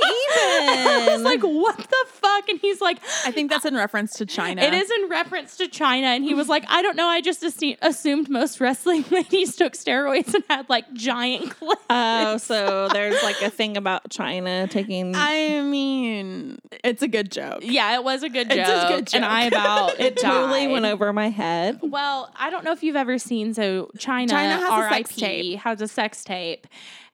[0.78, 0.88] even?
[0.88, 4.26] I was like, "What the fuck?" And he's like, I think that's in reference to
[4.26, 4.62] Chyna.
[4.62, 6.04] It is in reference to Chyna.
[6.04, 7.06] And he was like, I don't know.
[7.06, 11.74] I just assu- assumed most wrestling ladies took steroids and had like giant clits.
[11.90, 15.12] Oh, so there's like a thing about Chyna taking.
[15.14, 17.60] I mean, it's a good joke.
[17.62, 18.58] yeah, it was a good joke.
[18.60, 20.72] It's a good And I about it totally died.
[20.72, 21.80] went over my head.
[21.82, 23.52] Well, I don't know if you've ever seen.
[23.54, 25.58] So Chyna, Chyna has a sex tape.
[25.60, 26.66] has a sex tape,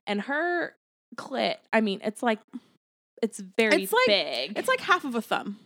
[0.07, 0.75] and her
[1.15, 1.55] clit.
[1.73, 2.39] I mean, it's like
[3.21, 4.57] it's very It's like- big.
[4.57, 5.59] It's like half of a thumb.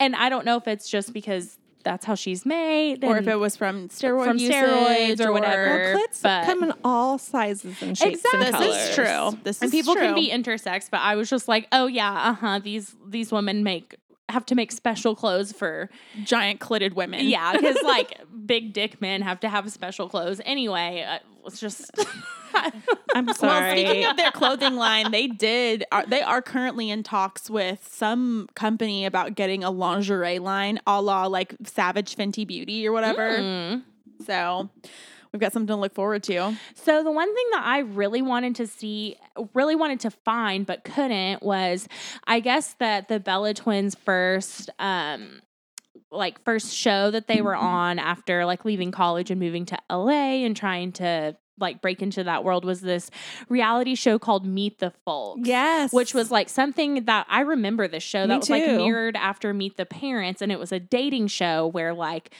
[0.00, 3.34] and I don't know if it's just because that's how she's made, Or if it
[3.36, 5.66] was from steroid from steroids or or whatever.
[5.94, 8.46] Well, clits but- come in all sizes and shapes Exactly.
[8.46, 9.38] and This is true.
[9.44, 12.32] This and is people can be intersex, but I was just like, oh yeah, uh
[12.32, 12.58] huh.
[12.60, 13.96] These these women make
[14.28, 15.90] have to make special clothes for
[16.24, 17.26] giant clitted women.
[17.26, 21.04] yeah, because like big dick men have to have special clothes anyway.
[21.08, 21.90] Uh, it's just
[23.14, 23.82] I'm sorry.
[23.82, 25.84] Well, speaking of their clothing line, they did.
[25.92, 31.02] Are, they are currently in talks with some company about getting a lingerie line, a
[31.02, 33.38] la like Savage Fenty Beauty or whatever.
[33.38, 33.82] Mm.
[34.24, 34.70] So
[35.34, 36.56] we've got something to look forward to.
[36.74, 39.16] So the one thing that I really wanted to see,
[39.52, 41.88] really wanted to find but couldn't was
[42.24, 45.42] I guess that the Bella twins first um
[46.12, 50.44] like first show that they were on after like leaving college and moving to LA
[50.44, 53.10] and trying to like break into that world was this
[53.48, 55.40] reality show called Meet the Folks.
[55.44, 59.16] yes, Which was like something that I remember this show that Me was like mirrored
[59.16, 62.32] after Meet the Parents and it was a dating show where like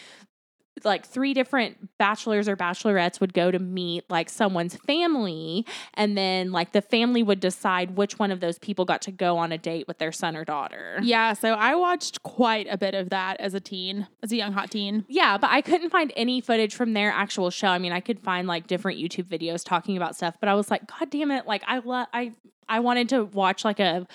[0.82, 6.50] like three different bachelors or bachelorettes would go to meet like someone's family and then
[6.50, 9.58] like the family would decide which one of those people got to go on a
[9.58, 10.98] date with their son or daughter.
[11.02, 14.52] Yeah, so I watched quite a bit of that as a teen, as a young
[14.52, 15.04] hot teen.
[15.08, 17.68] Yeah, but I couldn't find any footage from their actual show.
[17.68, 20.70] I mean, I could find like different YouTube videos talking about stuff, but I was
[20.70, 21.46] like, God damn it!
[21.46, 22.32] Like, I lo- I
[22.68, 24.06] I wanted to watch like a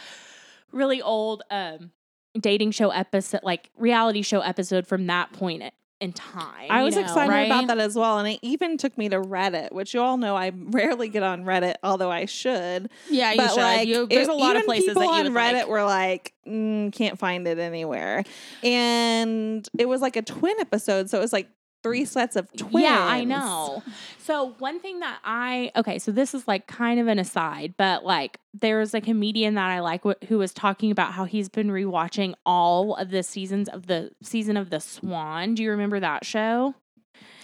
[0.72, 1.92] really old um
[2.40, 5.64] dating show episode, like reality show episode from that point
[6.00, 6.68] in time.
[6.70, 7.02] I was know?
[7.02, 7.46] excited right?
[7.48, 10.36] about that as well, and it even took me to Reddit, which you all know
[10.36, 12.90] I rarely get on Reddit, although I should.
[13.10, 13.58] Yeah, you but should.
[13.58, 15.68] like, You- there's it- a lot of places people that you on Reddit like.
[15.68, 18.24] were like, mm, can't find it anywhere,
[18.64, 21.50] and it was like a twin episode, so it was like
[21.84, 22.08] three mm.
[22.08, 22.84] sets of twins.
[22.84, 23.84] Yeah, I know.
[24.18, 28.06] So one thing that I okay, so this is like kind of an aside, but
[28.06, 31.70] like there's a comedian that I like wh- who was talking about how he's been
[31.70, 35.56] rewatching all of the seasons of the season of the Swan.
[35.56, 36.76] Do you remember that show?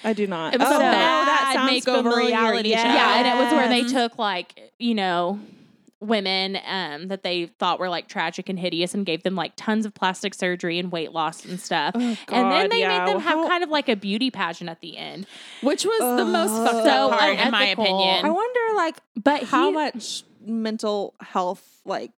[0.03, 0.53] I do not.
[0.53, 2.27] It was oh, a bad that sounds makeover familiar.
[2.27, 2.83] reality show.
[2.83, 5.39] Yeah, and it was where they took like you know
[6.07, 9.85] women um that they thought were like tragic and hideous and gave them like tons
[9.85, 11.93] of plastic surgery and weight loss and stuff.
[11.95, 12.99] Oh, and then they yeah.
[13.05, 15.25] made them have How- kind of like a beauty pageant at the end.
[15.61, 18.25] which was the most fucked up So part, in my opinion.
[18.25, 22.11] I wonder, like, But how he- much mental health like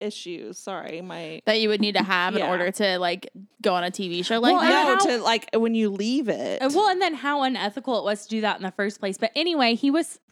[0.00, 0.58] issues.
[0.58, 3.30] Sorry, my that you would need to have in order to like
[3.62, 4.68] go on a TV show like Well, that.
[4.86, 6.62] no how- to like when you leave it.
[6.62, 9.18] Uh, Well, and then how unethical it was to do that in the first place.
[9.18, 10.27] But anyway, he was uh,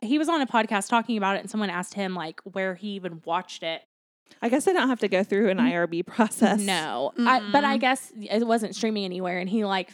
[0.00, 2.88] he was on a podcast talking about it, and someone asked him like where he
[2.90, 3.82] even watched it.
[4.42, 6.60] I guess I don't have to go through an IRB process.
[6.60, 9.90] No, I, but I guess it wasn't streaming anywhere, and he like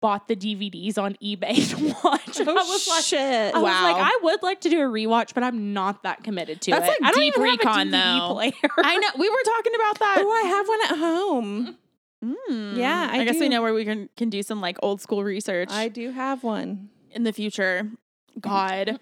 [0.00, 2.40] bought the DVDs on eBay to watch.
[2.40, 3.04] Oh, I was like.
[3.04, 3.54] shit.
[3.54, 6.60] I was like, I would like to do a rewatch, but I'm not that committed
[6.62, 6.88] to That's it.
[6.88, 8.34] like I don't deep even have a recon, DVD though.
[8.34, 8.52] player.
[8.78, 10.16] I know we were talking about that.
[10.20, 11.76] oh, I have one at home.
[12.24, 12.78] Mm.
[12.78, 15.68] Yeah, I guess we know where we can can do some like old school research
[15.70, 16.88] I do have one.
[17.10, 17.90] in the future.
[18.40, 18.98] God,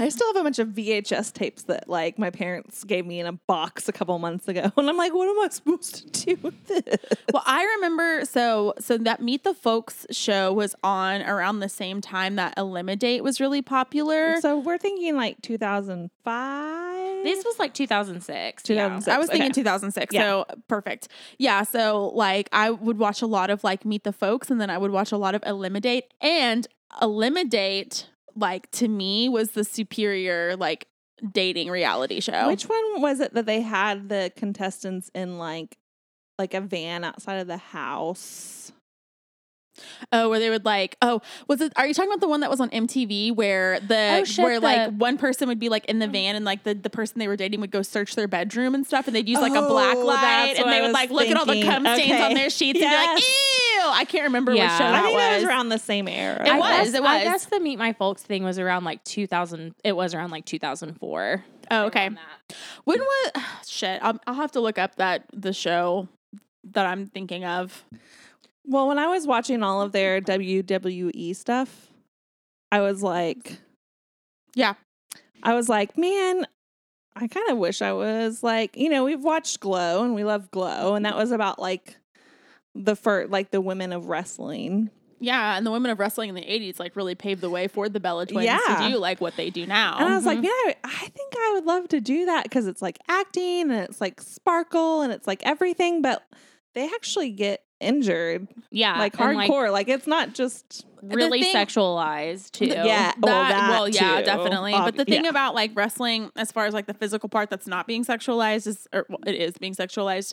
[0.00, 3.26] I still have a bunch of VHS tapes that like my parents gave me in
[3.26, 6.40] a box a couple months ago, and I'm like, what am I supposed to do
[6.40, 6.98] with this?
[7.32, 12.00] well, I remember so so that Meet the Folks show was on around the same
[12.00, 14.40] time that Elimidate was really popular.
[14.40, 17.24] So we're thinking like 2005.
[17.24, 18.62] this was like 2006.
[18.68, 18.74] yeah.
[18.74, 19.08] 2006.
[19.08, 19.52] I was thinking okay.
[19.62, 20.14] 2006.
[20.14, 20.22] Yeah.
[20.22, 21.08] So perfect.
[21.38, 21.64] Yeah.
[21.64, 24.78] So like I would watch a lot of like Meet the Folks and then I
[24.78, 26.68] would watch a lot of Elimidate and
[27.02, 30.86] Elimidate like to me was the superior like
[31.32, 32.46] dating reality show.
[32.46, 35.76] Which one was it that they had the contestants in like
[36.38, 38.72] like a van outside of the house?
[40.10, 41.72] Oh, where they would like, oh, was it?
[41.76, 44.58] Are you talking about the one that was on MTV where the Oh, shit, where
[44.58, 46.10] like one person would be like in the oh.
[46.10, 48.84] van and like the, the person they were dating would go search their bedroom and
[48.84, 51.36] stuff and they'd use like a black Oh, light and they would like look at
[51.36, 52.22] all the cum stains Okay.
[52.24, 53.47] on their sheets and be like, Yes.
[53.88, 53.94] Ew.
[53.94, 54.64] I can't remember Yeah.
[54.64, 55.22] which show I that I think was.
[55.22, 56.44] that was around the same era.
[56.46, 59.02] It I was, guess, it I guess the Meet My Folks thing was around like
[59.04, 59.74] 2000.
[59.84, 61.44] It was around like 2004.
[61.70, 62.08] oh, okay.
[62.08, 62.56] That.
[62.84, 63.32] When was
[63.68, 64.00] shit?
[64.02, 66.08] I'll, I'll have to look up that the show
[66.72, 67.84] that I'm thinking of.
[68.66, 71.88] Well, when I was watching all of their WWE stuff,
[72.70, 73.58] I was like,
[74.54, 74.74] Yeah.
[75.42, 76.46] I was like, man,
[77.16, 80.50] I kind of wish I was like, you know, we've watched Glow and we love
[80.50, 81.96] Glow, and that was about like
[82.74, 84.90] the first, like the women of wrestling.
[85.20, 87.88] Yeah, and the women of wrestling in the '80s like really paved the way for
[87.88, 88.58] the Bella Twins Yeah.
[88.80, 89.96] to do like what they do now.
[89.98, 90.42] And I was like, Mhm.
[90.42, 94.00] man, I, think I would love to do that because it's like acting and it's
[94.00, 96.22] like sparkle and it's like everything, but
[96.74, 98.96] they actually get injured Yeah.
[98.98, 99.72] like hardcore.
[99.72, 102.66] Like, it's not just really thing- sexualized too.
[102.66, 104.24] yeah, that, well, that well, yeah, too.
[104.24, 104.74] definitely.
[104.74, 105.30] Ob- but the thing yeah.
[105.30, 108.86] about like wrestling, as far as like the physical part that's not being sexualized, is
[108.92, 110.32] or well, it is being sexualized.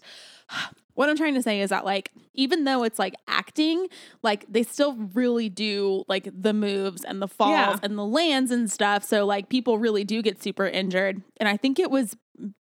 [0.95, 3.88] What I'm trying to say is that like even though it's like acting,
[4.23, 7.77] like they still really do like the moves and the falls Yeah.
[7.84, 9.03] and the lands and stuff.
[9.03, 11.21] So like people really do get super injured.
[11.38, 12.15] And I think it was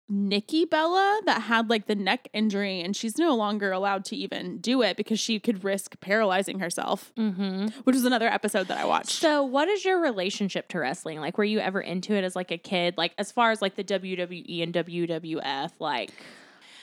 [0.09, 4.59] Nikki Bella that had like the neck injury and she's no longer allowed to even
[4.59, 7.69] do it because she could risk paralyzing herself, Mm-hmm.
[7.85, 9.13] which was another episode that I watched.
[9.13, 11.21] So, what is your relationship to wrestling?
[11.21, 12.99] Like, were you ever into it as like a kid?
[12.99, 16.11] Like, as far as like the WWE and WWF, like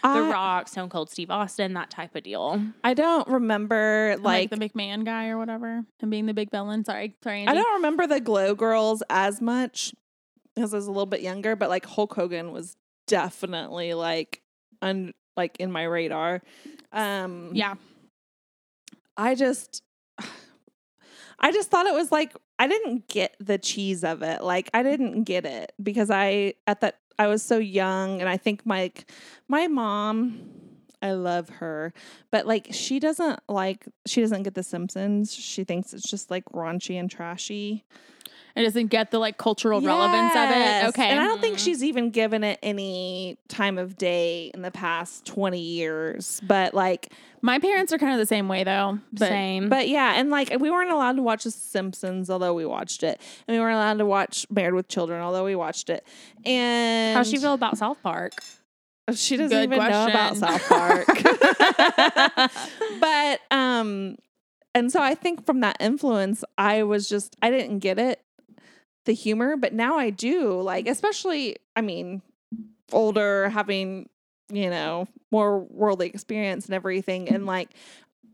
[0.01, 2.61] The I, Rock, Stone Cold Steve Austin, that type of deal.
[2.83, 6.85] I don't remember like, like, the McMahon guy or whatever, and being the big villain.
[6.85, 7.51] Sorry, sorry, Angie.
[7.51, 9.93] I don't remember the Glow Girls as much
[10.55, 12.75] because I was a little bit younger, but like Hulk Hogan was
[13.07, 14.41] definitely like
[14.81, 16.41] un like in my radar.
[16.91, 17.75] Um Yeah,
[19.17, 19.83] I just
[21.39, 24.43] I just thought it was like I didn't get the cheese of it.
[24.43, 28.37] Like I didn't get it because I at that I was so young and I
[28.37, 28.91] think my
[29.49, 30.39] my mom
[31.01, 31.93] I love her,
[32.31, 35.33] but like she doesn't like she doesn't get the Simpsons.
[35.33, 37.83] She thinks it's just like raunchy and trashy.
[38.55, 40.85] It doesn't get the like cultural relevance of it.
[40.89, 41.63] Okay, And I don't think Mhm.
[41.63, 46.41] she's even given it any time of day in the past 20 years.
[46.45, 48.99] But like my parents are kind of the same way though.
[49.13, 49.69] But Same.
[49.69, 53.21] But yeah, and like we weren't allowed to watch The Simpsons, although we watched it,
[53.47, 56.05] and we weren't allowed to watch Married with Children, although we watched it.
[56.45, 58.33] And how she feel about South Park?
[59.13, 60.37] She doesn't Good even know about.
[60.37, 61.07] South Park.
[62.99, 64.17] but um,
[64.75, 68.21] and so I think from that influence, I was just I didn't get it,
[69.09, 70.61] the humor, but now I do.
[70.61, 72.21] Like especially, I mean,
[72.91, 74.07] older, having
[74.51, 77.69] you know more worldly experience and everything, and like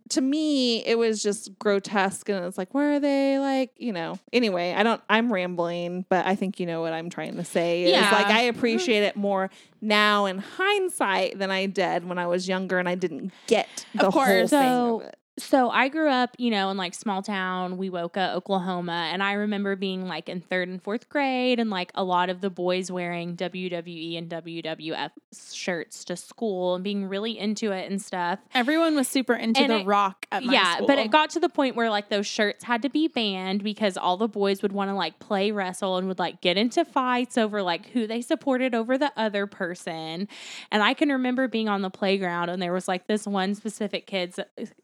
[0.10, 3.40] to me, it was just grotesque, and it's like, where are they?
[3.40, 4.20] Like, you know.
[4.32, 5.02] Anyway, I don't.
[5.10, 7.86] I'm rambling, but I think you know what I'm trying to say.
[7.86, 8.12] Is Yeah.
[8.12, 9.50] like I appreciate it more
[9.82, 14.08] now in hindsight than I did when I was younger, and I didn't get the
[14.08, 14.50] Of whole course.
[14.52, 15.16] thing of it.
[15.38, 19.76] So I grew up, you know, in like small town Wewoka, Oklahoma, and I remember
[19.76, 23.36] being like in third and fourth grade, and like a lot of the boys wearing
[23.36, 25.12] WWE and WWF
[25.52, 28.39] shirts to school and being really into it and stuff.
[28.54, 30.88] everyone was super into And the it- Rock at my yeah, school.
[30.88, 33.98] but it got to the point where like those shirts had to be banned because
[33.98, 37.38] all the boys would want to like play wrestle and would like get into fights
[37.38, 40.30] over like who they supported over the other person.
[40.71, 44.08] And I can remember being on the playground and there was like this one specific
[44.08, 44.39] kid's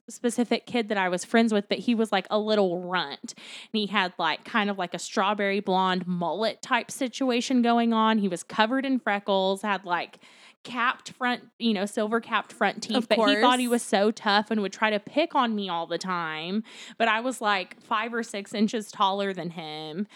[0.09, 3.33] specific kid that I was friends with, but he was like a little runt.
[3.35, 8.17] And he had like kind of like a strawberry blonde mullet type situation going on.
[8.17, 10.19] He was covered in freckles, had like
[10.63, 14.11] capped front, you know, silver capped front teeth, Of but he thought he was so
[14.11, 16.63] tough and would try to pick on me all the time.
[16.97, 20.07] But I was like five or six inches taller than him.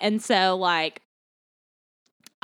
[0.00, 1.02] And so, like,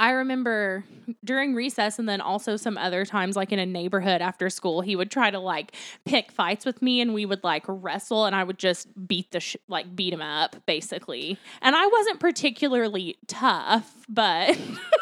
[0.01, 0.83] I remember
[1.23, 4.97] during recess and then also some other times, like in a neighborhood after school, he
[4.97, 8.43] would try to like pick fights with me and we would like wrestle and I
[8.43, 11.39] would just beat the, sh- like, beat him up basically.
[11.61, 14.59] And I wasn't particularly tough, but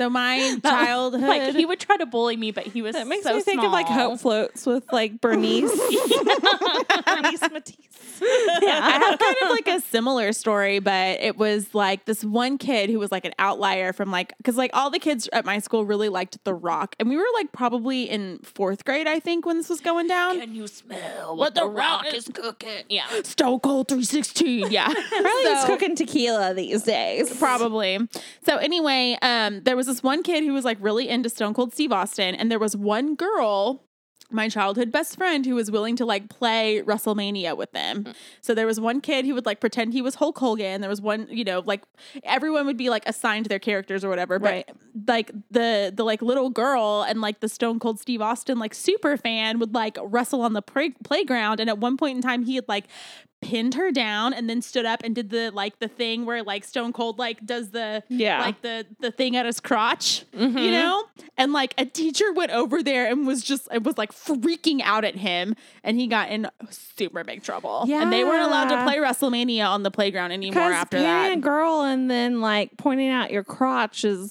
[0.00, 1.22] so my that- childhood.
[1.22, 3.62] like, he would try to bully me, but he was That makes so me think
[3.62, 4.10] of like small.
[4.10, 5.70] Hope Floats with like Bernice.
[7.06, 7.76] Bernice Matisse.
[8.22, 12.58] Yeah, I have kind of like a similar story, but it was like this one
[12.58, 15.58] kid who was like an outlier from like because like all the kids at my
[15.58, 19.46] school really liked The Rock, and we were like probably in fourth grade, I think,
[19.46, 20.38] when this was going down.
[20.40, 22.84] Can you smell What The Rock is cooking?
[22.88, 23.06] Yeah.
[23.22, 27.36] Stone Cold three sixteen, yeah, Probably he's cooking tequila these days.
[27.38, 27.98] Probably.
[28.44, 31.72] So anyway, um, there was this one kid who was like really into Stone Cold
[31.72, 33.82] Steve Austin, and there was one girl
[34.30, 38.04] my childhood best friend who was willing to like play WrestleMania with them.
[38.04, 38.14] Mm.
[38.40, 40.80] So there was one kid who would like pretend he was Hulk Hogan.
[40.80, 41.82] There was one, you know, like
[42.22, 44.38] everyone would be like assigned their characters or whatever.
[44.38, 44.70] But
[45.06, 49.16] like the the like little girl and like the Stone Cold Steve Austin like super
[49.16, 51.60] fan would like wrestle on the play- playground.
[51.60, 52.86] And at one point in time, he had like
[53.42, 56.62] pinned her down and then stood up and did the like the thing where like
[56.62, 58.40] Stone Cold like does the Yeah.
[58.42, 60.58] like the the thing at his crotch, Mm-hmm.
[60.58, 61.04] you know?
[61.38, 65.04] And like a teacher went over there and was just it was like freaking out
[65.04, 67.84] at him and he got in super big trouble.
[67.86, 68.02] Yeah.
[68.02, 71.40] And they weren't allowed to play WrestleMania on the playground anymore after that.
[71.40, 74.30] girl and then like pointing out your crotch is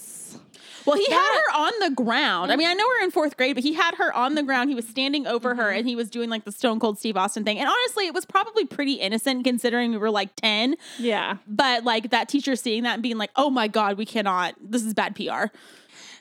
[0.89, 2.51] Well, he had her on the ground.
[2.51, 4.69] I mean, I know we're in fourth grade, but he had her on the ground.
[4.69, 5.79] He was standing over her mm-hmm.
[5.79, 7.59] and he was doing like the Stone Cold Steve Austin thing.
[7.59, 10.75] And honestly, it was probably pretty innocent considering we were like 10.
[10.97, 11.37] yeah.
[11.47, 14.83] But like that teacher seeing that and being like, oh my God, we cannot, this
[14.83, 15.45] is bad PR.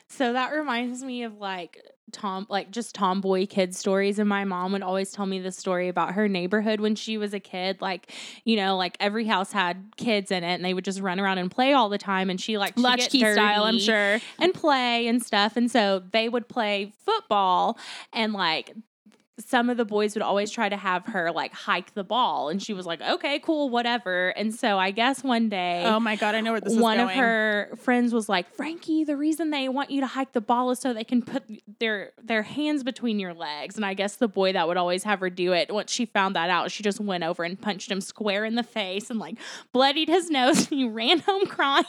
[0.07, 4.71] So that reminds me of like tom like just tomboy kid stories and my mom
[4.71, 8.11] would always tell me the story about her neighborhood when she was a kid like
[8.45, 11.37] you know like every house had kids in it and they would just run around
[11.37, 14.19] and play all the time and she like Latchkey style, I'm sure.
[14.39, 17.77] and play and stuff and so they would play football
[18.13, 18.73] and like
[19.39, 22.61] some of the boys would always try to have her like hike the ball and
[22.61, 26.35] she was like okay cool whatever and so i guess one day Oh my God,
[26.35, 29.69] I know where this is one of her friends was like, "Frankie, the reason they
[29.69, 31.43] want you to hike the ball is so they can put
[31.79, 35.19] their their hands between your legs." And I guess the boy that would always have
[35.21, 38.01] her do it, once she found that out, she just went over and punched him
[38.01, 39.37] square in the face and like
[39.73, 40.59] bloodied his nose.
[40.69, 41.85] And he ran home crying.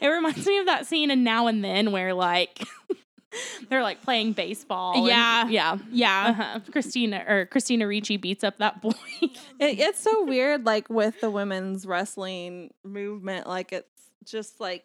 [0.00, 2.64] it reminds me of that scene in Now and Then where like
[3.68, 4.94] they're like playing baseball.
[4.96, 5.48] and- Yeah.
[5.48, 5.78] yeah.
[5.90, 6.26] Yeah.
[6.28, 6.60] Uh-huh.
[6.70, 8.92] Christina or Christina Ricci beats up that boy.
[9.20, 13.46] It, it's so weird, like with the women's wrestling movement.
[13.46, 13.88] Like it's
[14.24, 14.84] just like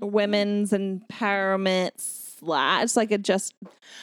[0.00, 2.84] women's empowerment slash.
[2.84, 3.54] It's like a just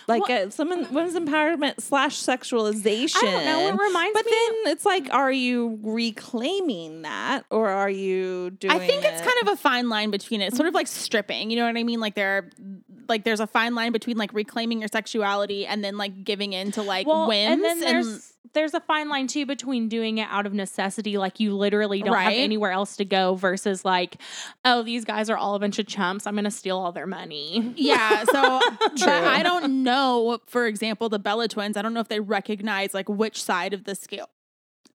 [0.07, 3.17] like Well- a some women's empowerment slash sexualization.
[3.17, 3.67] I don't know.
[3.67, 4.31] It reminds But me.
[4.31, 8.71] But then it's like, are you reclaiming that, or are you doing?
[8.71, 10.53] I think it's kind of a fine line between it.
[10.55, 11.99] Sort of like stripping, you know what I mean?
[11.99, 12.49] Like there are
[13.09, 16.71] like there's a fine line between like reclaiming your sexuality and then like giving in
[16.73, 20.45] to like whims And then there's there's a fine line too between doing it out
[20.45, 24.17] of necessity, like you literally don't have anywhere else to go, versus like,
[24.65, 26.25] oh, these guys are all a bunch of chumps.
[26.25, 27.73] I'm gonna steal all their money.
[27.75, 32.07] Yeah, so but I don't know, for example, the Bella twins, I don't know if
[32.07, 34.29] they recognize like which side of the scale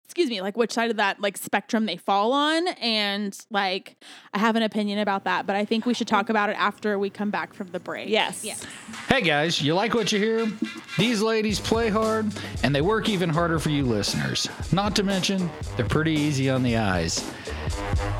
[0.04, 3.96] excuse me, like which side of that like spectrum they fall on and like
[4.32, 6.98] I have an opinion about that, but I think we should talk about it after
[6.98, 8.08] we come back from the break.
[8.08, 8.64] yes, Yes.
[9.08, 10.46] Hey guys, you like what you hear?
[10.98, 14.48] These ladies play hard and they work even harder for you listeners.
[14.72, 17.28] Not to mention, they're pretty easy on the eyes.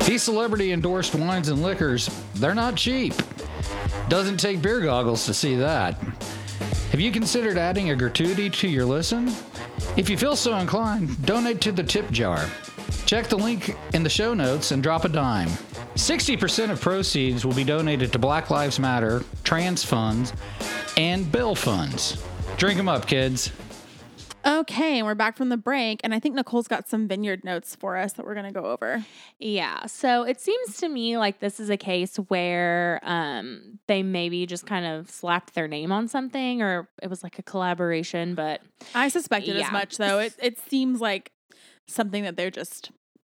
[0.05, 3.13] These celebrity endorsed wines and liquors, they're not cheap.
[4.09, 5.95] Doesn't take beer goggles to see that.
[6.91, 9.33] Have you considered adding a gratuity to your listen?
[9.97, 12.49] If you feel so inclined, donate to the tip jar.
[13.05, 15.49] Check the link in the show notes and drop a dime.
[15.95, 20.33] 60% of proceeds will be donated to Black Lives Matter, trans funds,
[20.97, 22.21] and bill funds.
[22.57, 23.51] Drink them up, kids.
[24.45, 27.75] Okay, and we're back from the break and I think Nicole's got some vineyard notes
[27.75, 29.03] for us that we're going to go over.
[29.39, 29.87] Yeah.
[29.87, 34.67] So it seems to me like this is a case where um they maybe just
[34.67, 38.61] kind of slapped their name on something or it was like a collaboration, but
[38.93, 39.65] I suspected Yeah.
[39.65, 40.19] as much though.
[40.19, 41.31] It it seems like
[41.87, 42.91] something that they're just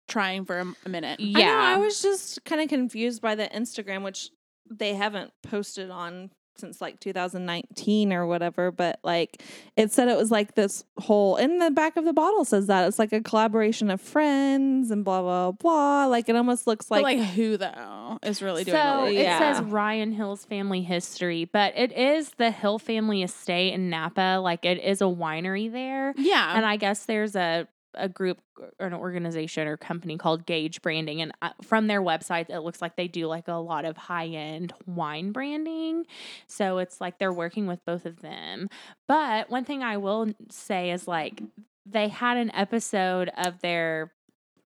[0.08, 1.20] trying for a, a minute.
[1.20, 1.74] I know, yeah.
[1.76, 4.30] I was just kind of confused by the Instagram, which
[4.70, 8.72] they haven't posted on since like 2019 or whatever.
[8.72, 9.42] But like,
[9.76, 12.88] it said it was like this whole in the back of the bottle says that
[12.88, 16.06] it's like a collaboration of friends and blah blah blah.
[16.08, 19.24] Like it almost looks Like, like, like who though is really doing so the it
[19.24, 19.40] Yeah.
[19.56, 24.40] says Ryan Hill's family history, but it is the Hill family estate in Napa.
[24.42, 26.14] Like it is a winery there.
[26.18, 26.56] Yeah.
[26.56, 28.40] and I guess there's a a group
[28.80, 32.82] or an organization or company called Gauge Branding, and uh, from their website, it looks
[32.82, 36.06] like they do like a lot of high end wine branding.
[36.48, 38.70] So it's like they're working with both of them.
[39.08, 41.42] But one thing I will say is like
[41.86, 44.12] they had an episode of their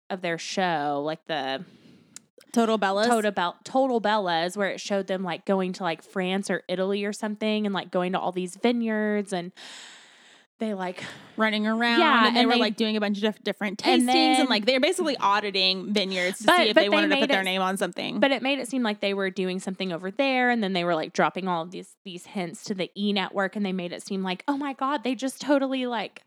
[0.09, 1.65] of their show, like the
[2.53, 3.07] Total Bellas.
[3.07, 7.05] Total, Bell- Total Bellas, where it showed them like going to like France or Italy
[7.05, 9.53] or something, and like going to all these vineyards and.
[10.61, 11.03] They like
[11.39, 12.01] running around.
[12.01, 14.49] Yeah, and they and were they- like doing a bunch of different tastings And and,
[14.51, 17.43] like they're basically auditing vineyards to But- see if they they wanted to put their
[17.43, 18.21] name on something.
[18.21, 20.85] But it made it seem like they were doing something over there, and then they
[20.85, 23.91] were like dropping all of these these hints to the E network, and they made
[23.91, 26.23] it seem like, oh my god, they just totally like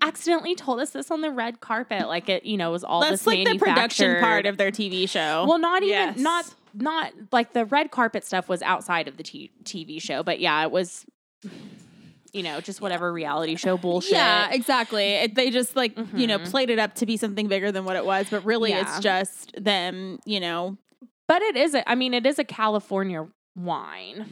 [0.00, 3.22] accidentally told us this on the red carpet, like it, you know, was all that's
[3.22, 5.44] this like the production part of their TV show.
[5.46, 6.18] Well, not even Yes.
[6.18, 10.40] not not like the red carpet stuff was outside of the t- TV show, but
[10.40, 11.04] yeah, it was.
[12.34, 14.12] You know, just whatever reality show bullshit.
[14.12, 15.04] Yeah, exactly.
[15.14, 16.50] It, they just like you know Mhm.
[16.50, 18.82] played it up to be something bigger than what it was, but really Yeah.
[18.82, 20.18] it's just them.
[20.26, 20.76] You know,
[21.26, 23.26] But it is a I mean, it is a California
[23.56, 24.26] wine.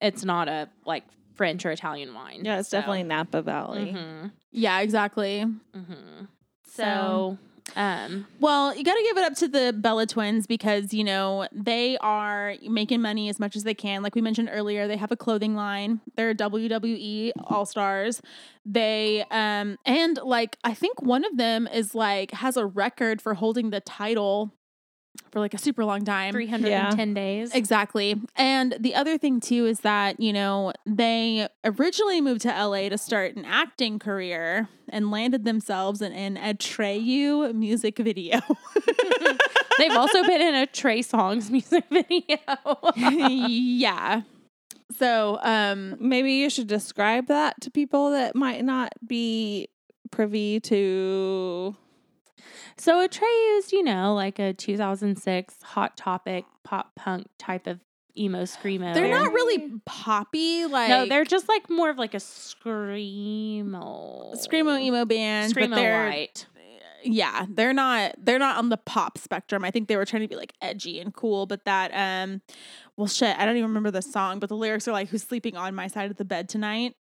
[0.00, 2.42] It's not a like French or Italian wine.
[2.44, 3.92] Yeah, it's so- definitely Napa Valley.
[3.94, 5.44] Mhm, yeah, exactly.
[5.76, 6.28] mhm.
[6.66, 7.38] So- So,
[7.76, 11.48] um, Well, you got to give it up to the Bella twins because, you know,
[11.52, 14.02] they are making money as much as they can.
[14.02, 16.00] Like we mentioned earlier, they have a clothing line.
[16.16, 18.20] They're WWE All Stars.
[18.64, 23.34] They, um, and like, I think one of them is like, has a record for
[23.34, 24.52] holding the title
[25.30, 26.32] for like a super long time.
[26.32, 27.54] 310 days.
[27.54, 28.20] Exactly.
[28.36, 32.98] And the other thing too is that, you know, they originally moved to LA to
[32.98, 38.40] start an acting career and landed themselves in an Atreyu music video.
[39.78, 42.38] They've also been in a Trey Songz music video.
[42.96, 44.22] yeah.
[44.98, 49.68] So, um Maybe you should describe that to people that might not be
[50.10, 51.74] privy to.
[52.76, 57.80] So Atreyu is, you know, like a 2006 hot topic pop punk type of
[58.16, 58.92] emo screamo.
[58.92, 63.72] they're not really poppy like No, they're just like more of like a screamo,
[64.36, 66.46] screamo emo band, screamo but they're light.
[67.04, 69.64] yeah, they're not they're not on the pop spectrum.
[69.64, 72.42] I think they were trying to be like edgy and cool, but that um
[72.96, 75.56] well shit, I don't even remember the song, but the lyrics are like who's sleeping
[75.56, 76.96] on my side of the bed tonight.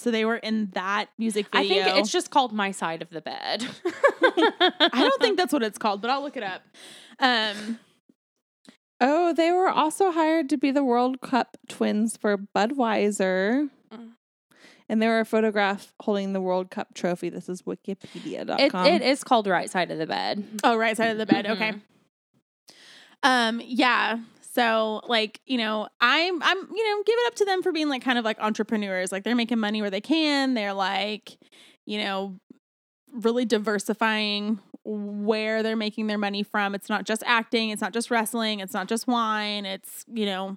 [0.00, 1.82] So they were in that music video.
[1.82, 3.66] I think it's just called My Side of the Bed.
[4.22, 6.62] I don't think that's what it's called, but I'll look it up.
[7.18, 7.78] Um
[8.98, 13.68] Oh, they were also hired to be the World Cup twins for Budweiser.
[13.92, 14.10] Mm.
[14.88, 17.28] And they were photographed holding the World Cup trophy.
[17.28, 18.86] This is wikipedia.com.
[18.86, 20.42] it, it is called Right Side of the Bed.
[20.64, 21.46] oh right side of the bed.
[21.46, 21.74] Okay.
[23.22, 24.18] Um yeah.
[24.60, 27.88] So like, you know, I'm I'm you know, give it up to them for being
[27.88, 29.12] like kind of like entrepreneurs.
[29.12, 30.54] Like they're making money where they can.
[30.54, 31.38] They're like,
[31.86, 32.36] you know,
[33.12, 36.74] really diversifying where they're making their money from.
[36.74, 39.66] It's not just acting, it's not just wrestling, it's not just wine.
[39.66, 40.56] It's, you know,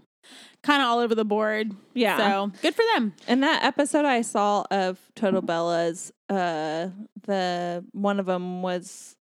[0.63, 1.71] kind of all over the board.
[1.93, 2.17] yeah.
[2.17, 3.13] So, good for them.
[3.27, 6.89] In that episode I saw of Total Bellas, uh,
[7.23, 9.15] the one of them was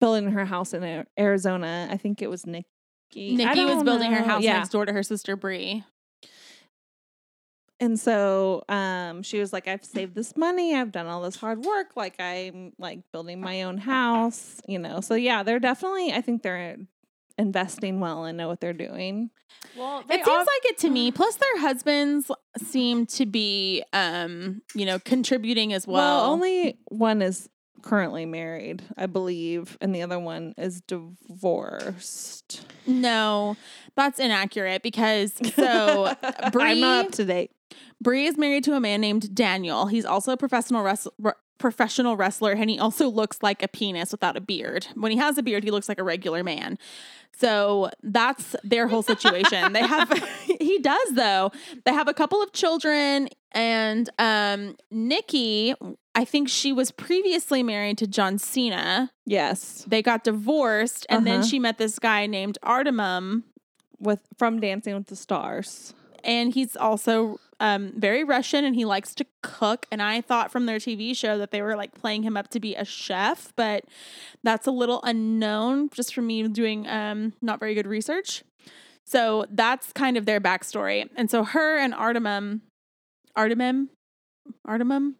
[0.00, 1.88] building her house in Arizona.
[1.90, 2.46] I think it was
[3.16, 3.34] Nikki.
[3.34, 4.58] Nikki was building her house Yeah.
[4.58, 5.84] next door to her sister Brie.
[7.78, 11.64] And so um she was like, I've saved this money, I've done all this hard
[11.64, 15.00] work, like I'm like building my own house, you know.
[15.00, 16.76] So yeah, they're definitely I think they're
[17.38, 19.30] investing well and know what they're doing.
[19.76, 21.10] Well, it seems like it to me.
[21.12, 26.22] Plus, their husbands seem to be, um, you know, contributing as well.
[26.22, 27.48] Well, only one is
[27.82, 32.66] currently married, I believe, and the other one is divorced.
[32.86, 33.56] no,
[33.94, 36.14] that's inaccurate because so
[36.52, 37.52] Brie, I'm not up to date.
[38.00, 39.86] Brie is married to a man named Daniel.
[39.86, 41.36] He's also a professional wrestler.
[41.58, 44.88] Professional wrestler, and he also looks like a penis without a beard.
[44.94, 46.76] When he has a beard, he looks like a regular man.
[47.38, 49.72] So that's their whole situation.
[49.72, 50.10] they have,
[50.60, 51.52] he does though.
[51.86, 55.74] They have a couple of children, and um, Nikki,
[56.16, 59.10] I think she was previously married to John Cena.
[59.26, 61.46] Yes, They got divorced, and then Uh-huh.
[61.48, 63.44] she met this guy named Artemum,
[64.00, 65.94] with from Dancing with the Stars.
[66.24, 69.86] and he's also um, very Russian, and he likes to cook.
[69.92, 72.60] And I thought from their TV show that they were like playing him up to
[72.60, 73.84] be a chef, but
[74.42, 78.42] that's a little unknown just from me doing um, not very good research.
[79.04, 81.08] So that's kind of their backstory.
[81.16, 82.62] And so her and Artemum,
[83.36, 83.88] Artemum,
[84.66, 85.16] Artemum,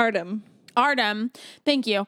[0.00, 0.42] Artem.
[0.76, 1.30] Artem,
[1.64, 2.06] thank you.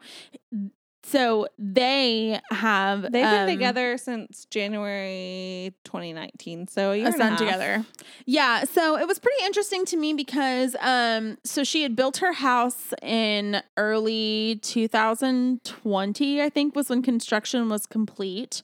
[1.05, 6.69] So they have They've been um, together since January 2019.
[6.69, 7.85] So a a son together.
[8.25, 12.33] Yeah, so it was pretty interesting to me because um so she had built her
[12.35, 18.63] house in early 2020, I think was when construction was complete.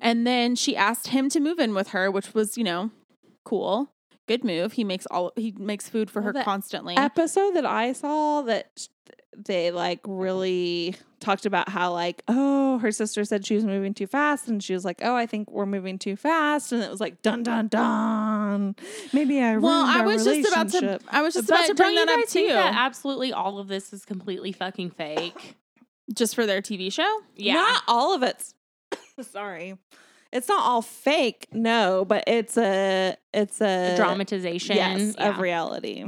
[0.00, 2.90] And then she asked him to move in with her, which was, you know,
[3.44, 3.90] cool.
[4.26, 4.72] Good move.
[4.72, 6.96] He makes all he makes food for Well, her constantly.
[6.96, 8.88] episode that I saw that
[9.36, 14.06] they like really talked about how like oh her sister said she was moving too
[14.06, 17.00] fast and she was like oh I think we're moving too fast and it was
[17.00, 18.76] like dun dun dun
[19.12, 21.00] maybe I well, I was just about to.
[21.08, 22.46] I was just but about to bring that up think too.
[22.54, 25.56] that absolutely all of this is completely fucking fake?
[26.12, 27.20] just for their TV show?
[27.34, 27.54] Yeah.
[27.54, 28.54] not all of it's
[29.22, 29.76] sorry
[30.34, 35.30] it's not all fake no but it's a it's a dramatization yes yeah.
[35.30, 36.04] of reality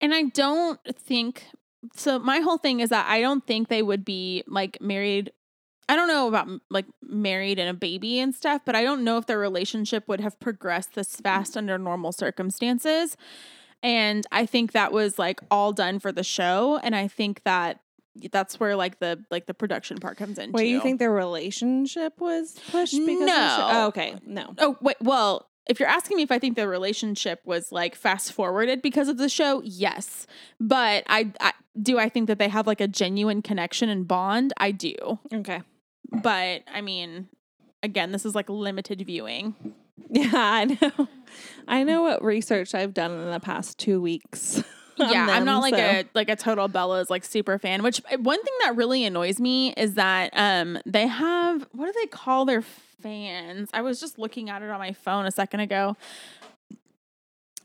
[0.00, 1.46] And I don't think
[1.94, 2.18] so.
[2.18, 5.32] My whole thing is that I don't think they would be like married.
[5.88, 9.18] I don't know about like married and a baby and stuff, but I don't know
[9.18, 13.16] if their relationship would have progressed this fast under normal circumstances.
[13.82, 16.80] And I think that was like all done for the show.
[16.82, 17.80] And I think that
[18.30, 20.52] that's where like the like the production part comes in.
[20.52, 23.26] Wait, you think their relationship was pushed because of?
[23.26, 23.68] No.
[23.72, 24.54] Oh, okay, no.
[24.58, 28.32] Oh wait, well, if you're asking me if I think the relationship was like fast
[28.32, 30.26] forwarded because of the show, yes.
[30.60, 34.52] But I, I do I think that they have like a genuine connection and bond.
[34.58, 34.94] I do.
[35.32, 35.62] Okay.
[36.10, 37.28] But I mean,
[37.82, 39.54] again, this is like limited viewing.
[40.10, 41.08] Yeah, I know.
[41.66, 44.62] I know what research I've done in the past two weeks.
[45.10, 47.82] yeah, I'm not like so- a like a total Bella's like super fan.
[47.82, 51.92] Which uh, one thing that really annoys me is that um they have what do
[52.00, 53.68] they call their fans?
[53.72, 55.96] I was just looking at it on my phone a second ago.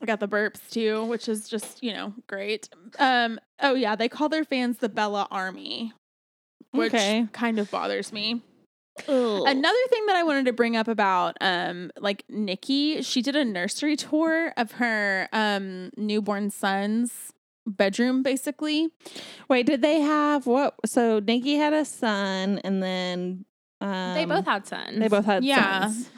[0.02, 2.70] I got the burps too, which is just you know great.
[3.00, 5.94] Um oh yeah, they call their fans the Bella Army,
[6.72, 7.28] which Okay.
[7.34, 8.42] kind of bothers me.
[9.08, 13.46] Another thing that I wanted to bring up about um like Nikki, she did a
[13.46, 17.32] nursery tour of her um newborn son's
[17.66, 18.90] bedroom basically.
[19.48, 20.76] Wait, did they have what?
[20.86, 23.46] So Nikki had a son, and then
[23.80, 25.00] um, they both had sons.
[25.00, 25.88] They both had Yeah.
[25.90, 26.10] sons.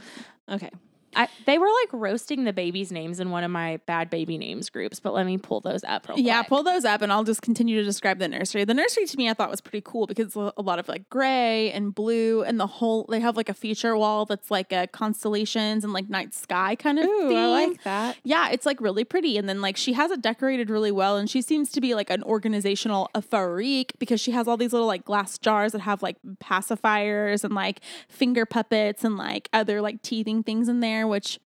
[0.49, 0.69] Okay.
[1.15, 4.69] I, they were like roasting the babies' names in one of my bad baby names
[4.69, 6.25] groups, but let me pull those up real quick.
[6.25, 6.49] Yeah, quick.
[6.49, 8.65] pull those up and I'll just continue to describe the nursery.
[8.65, 11.71] The nursery to me I thought was pretty cool because a lot of like gray
[11.71, 15.83] and blue and the whole they have like a feature wall that's like a constellations
[15.83, 17.37] and like night sky kind of Ooh, theme.
[17.37, 18.17] I like that.
[18.23, 19.37] Yeah, it's like really pretty.
[19.37, 21.17] And then like she has it decorated really well.
[21.17, 24.87] And she seems to be like an organizational freak because she has all these little
[24.87, 30.01] like glass jars that have like pacifiers and like finger puppets and like other like
[30.01, 31.39] teething things in there, which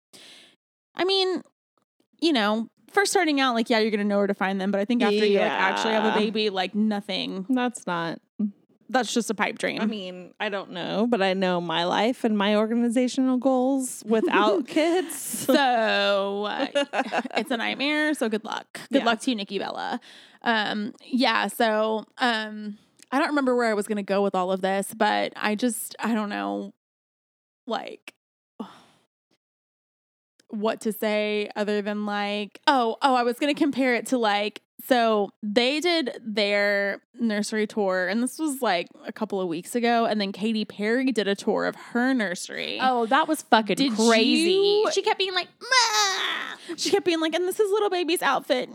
[0.95, 1.41] I mean,
[2.21, 4.71] you know, first starting out, like, yeah, you're gonna know where to find them.
[4.71, 7.45] But I think after you like actually have a baby, like nothing.
[7.49, 8.19] That's not.
[8.87, 9.81] That's just a pipe dream.
[9.81, 14.67] I mean, I don't know, but I know my life and my organizational goals without
[14.67, 15.15] kids.
[15.19, 16.67] so uh,
[17.35, 18.13] it's a nightmare.
[18.13, 18.67] So good luck.
[18.91, 19.05] Good Yeah.
[19.05, 19.99] luck to you, Nikki Bella.
[20.43, 21.47] Um, yeah.
[21.47, 22.77] So um,
[23.11, 25.95] I don't remember where I was gonna go with all of this, but I just
[25.99, 26.71] I don't know,
[27.65, 28.13] like
[30.59, 34.61] what to say other than like oh oh I was gonna compare it to like
[34.87, 40.05] so they did their nursery tour and this was like a couple of weeks ago
[40.05, 42.77] and then Katy Perry did a tour of her nursery.
[42.81, 44.51] Oh, that was fucking Did crazy.
[44.51, 48.21] you- She kept being like, "Ma," She kept being like, and this is little baby's
[48.21, 48.69] outfit.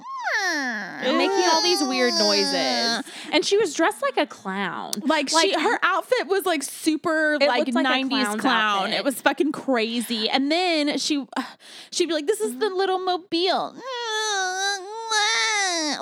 [0.48, 3.04] and making all these weird noises.
[3.32, 4.92] And she was dressed like a clown.
[5.02, 8.86] Like, she, her outfit was like super like like nineties clown.
[8.86, 8.94] outfit.
[8.94, 10.28] It was fucking crazy.
[10.28, 11.26] And then she,
[11.90, 12.76] she'd be like, "This is the mm-hmm.
[12.76, 13.74] little mobile."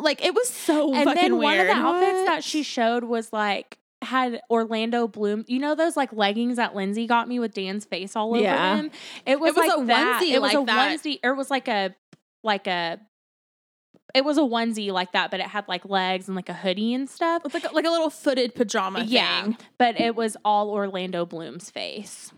[0.02, 2.26] Like it was so and fucking then one of the outfits What?
[2.26, 5.44] that she showed was like had Orlando Bloom.
[5.48, 8.76] You know those like leggings that Lindsay got me with Dan's face all over Yeah.
[8.76, 8.90] them.
[9.26, 10.22] It was, it was like a that.
[10.22, 10.98] onesie It was like a that.
[11.00, 11.18] onesie.
[11.24, 11.94] Or it was like a
[12.44, 13.00] like a.
[14.14, 16.94] It was a onesie like that, but it had like legs and like a hoodie
[16.94, 17.42] and stuff.
[17.44, 19.58] It's like a, like a little footed pajama Yeah, thing.
[19.78, 22.32] but it was all Orlando Bloom's face.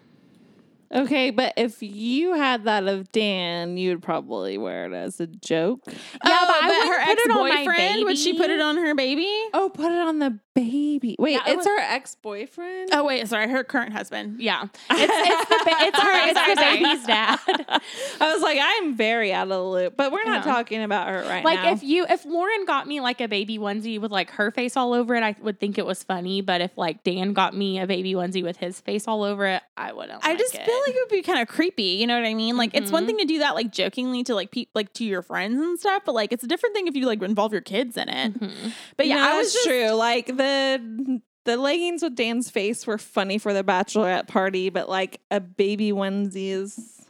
[0.93, 5.81] Okay, but if you had that of Dan, you'd probably wear it as a joke.
[5.87, 5.93] Yeah,
[6.25, 8.61] oh, but I but wouldn't her put it on my boyfriend would she put it
[8.61, 9.29] on her baby?
[9.55, 11.17] Oh, put it on the baby.
[11.19, 12.91] Wait, Yeah, it it's was- her ex boyfriend.
[12.93, 14.41] Oh wait, sorry, her current husband.
[14.41, 17.39] Yeah, it's it's the ba- it's her it's Sorry, the baby's dad.
[18.21, 20.53] I was like, I'm very out of the loop, but we're not Yeah.
[20.53, 21.65] talking about her right like now.
[21.67, 24.77] Like if you if Lauren got me like a baby onesie with like her face
[24.77, 26.41] all over it, I would think it was funny.
[26.41, 29.63] But if like Dan got me a baby onesie with his face all over it,
[29.77, 30.25] I wouldn't.
[30.25, 30.65] I like just it.
[30.67, 31.83] feel like it would be kind of creepy.
[32.01, 32.57] You know what I mean?
[32.57, 33.07] Like it's one Mhm.
[33.07, 36.03] thing to do that like jokingly to like pe- like to your friends and stuff,
[36.07, 38.39] but like it's a different thing if you like involve your kids in it.
[38.41, 38.73] Mhm.
[38.97, 39.91] But yeah, No, I was just, true.
[39.91, 45.21] Like the the leggings with Dan's face were funny for the bachelorette party, but like
[45.31, 47.07] a baby onesie is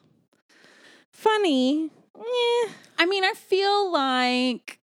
[1.10, 1.90] funny.
[2.16, 2.72] Yeah.
[2.98, 4.78] I mean, I feel like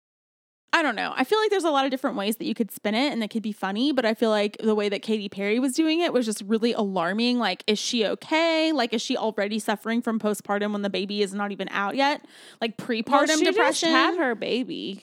[0.73, 1.13] I don't know.
[1.15, 3.23] I feel like there's a lot of different ways that you could spin it and
[3.23, 6.01] it could be funny, but I feel like the way that Katy Perry was doing
[6.01, 7.39] it was just really alarming.
[7.39, 8.71] Like, is she okay?
[8.73, 12.23] Like, is she already suffering from postpartum when the baby is not even out yet?
[12.61, 13.89] Like prepartum Well, she depression.
[13.89, 15.01] just had her baby.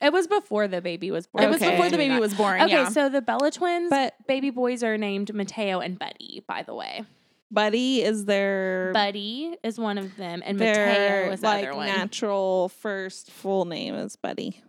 [0.00, 1.44] It was before the baby was born.
[1.44, 1.70] it was Okay.
[1.72, 2.60] before the baby was born.
[2.60, 2.88] Okay, yeah.
[2.88, 6.42] so the Bella twins, But- baby boys are named Matteo and Buddy.
[6.46, 7.04] By the way,
[7.52, 11.76] Buddy is their Buddy is one of them, and their Matteo is the like other
[11.76, 11.86] one.
[11.86, 14.60] natural first full name is Buddy.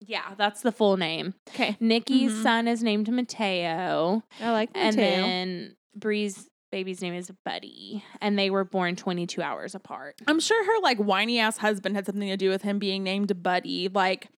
[0.00, 1.34] yeah, that's the full name.
[1.50, 1.76] okay.
[1.80, 2.42] Nikki's Mhm.
[2.42, 4.22] son is named Matteo.
[4.40, 4.78] I like that.
[4.80, 10.16] and then Brie's baby's name is Buddy, and they were born 22 hours apart.
[10.26, 13.42] I'm sure her like whiny ass husband had something to do with him being named
[13.42, 13.88] Buddy.
[13.88, 14.28] Like,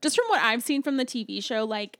[0.00, 1.98] just from what I've seen from the TV show, like,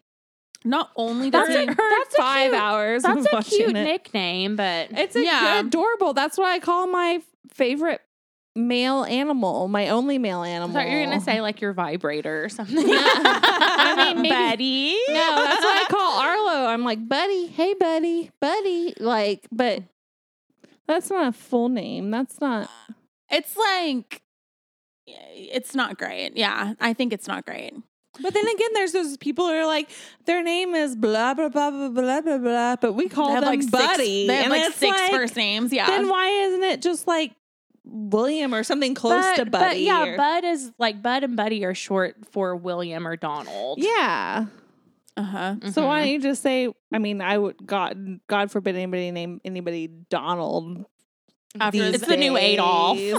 [0.64, 3.02] not only does That's he, a- that's five cute- hours.
[3.02, 3.72] That's a cute it.
[3.72, 5.60] nickname, but It's a Yeah.
[5.60, 6.12] adorable.
[6.12, 7.20] That's what I call my
[7.52, 8.00] favorite
[8.56, 10.74] male animal, my only male I animal.
[10.74, 12.84] thought you were gonna say like your vibrator or something.
[12.86, 14.96] I mean, maybe- Betty.
[15.08, 16.66] No, that's what I call Arlo.
[16.66, 18.94] I'm like, buddy, hey, buddy, buddy.
[18.98, 19.82] Like, but
[20.88, 22.10] that's not a full name.
[22.10, 22.68] That's not.
[23.30, 24.22] It's like
[25.06, 26.36] it's not great.
[26.36, 27.72] Yeah, I think it's not great.
[28.22, 29.90] But then again, there's those people who are like,
[30.26, 33.70] their name is blah blah blah blah blah blah blah, but we call them like
[33.70, 34.26] buddy.
[34.26, 35.72] Six, they have and like six like, first names.
[35.72, 35.86] Yeah.
[35.86, 37.32] Then why isn't it just like
[37.84, 39.80] William or something close but, to but buddy?
[39.80, 43.78] yeah, or- Bud is like Bud and Buddy are short for William or Donald.
[43.80, 44.46] yeah.
[45.16, 45.54] uh huh.
[45.72, 46.72] So why don't you just say?
[46.92, 50.84] I mean, I would God God forbid anybody name anybody Donald.
[51.58, 52.96] After these It's the new Adolf.
[52.96, 53.12] days.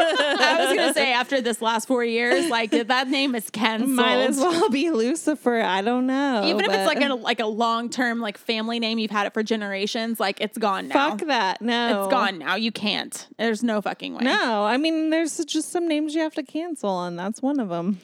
[0.00, 3.90] I was gonna say after this last four years, like that name is canceled.
[3.90, 5.62] Might as well be Lucifer.
[5.62, 6.42] I don't know.
[6.44, 9.32] Even if it's like a like a long term like family name, you've had it
[9.32, 10.20] for generations.
[10.20, 11.10] Like it's gone now.
[11.10, 11.62] fuck that.
[11.62, 12.54] No, It's gone now.
[12.56, 13.26] You can't.
[13.38, 14.24] There's no fucking way.
[14.24, 17.70] No, I mean, there's just some names you have to cancel, and that's one of
[17.70, 18.00] them.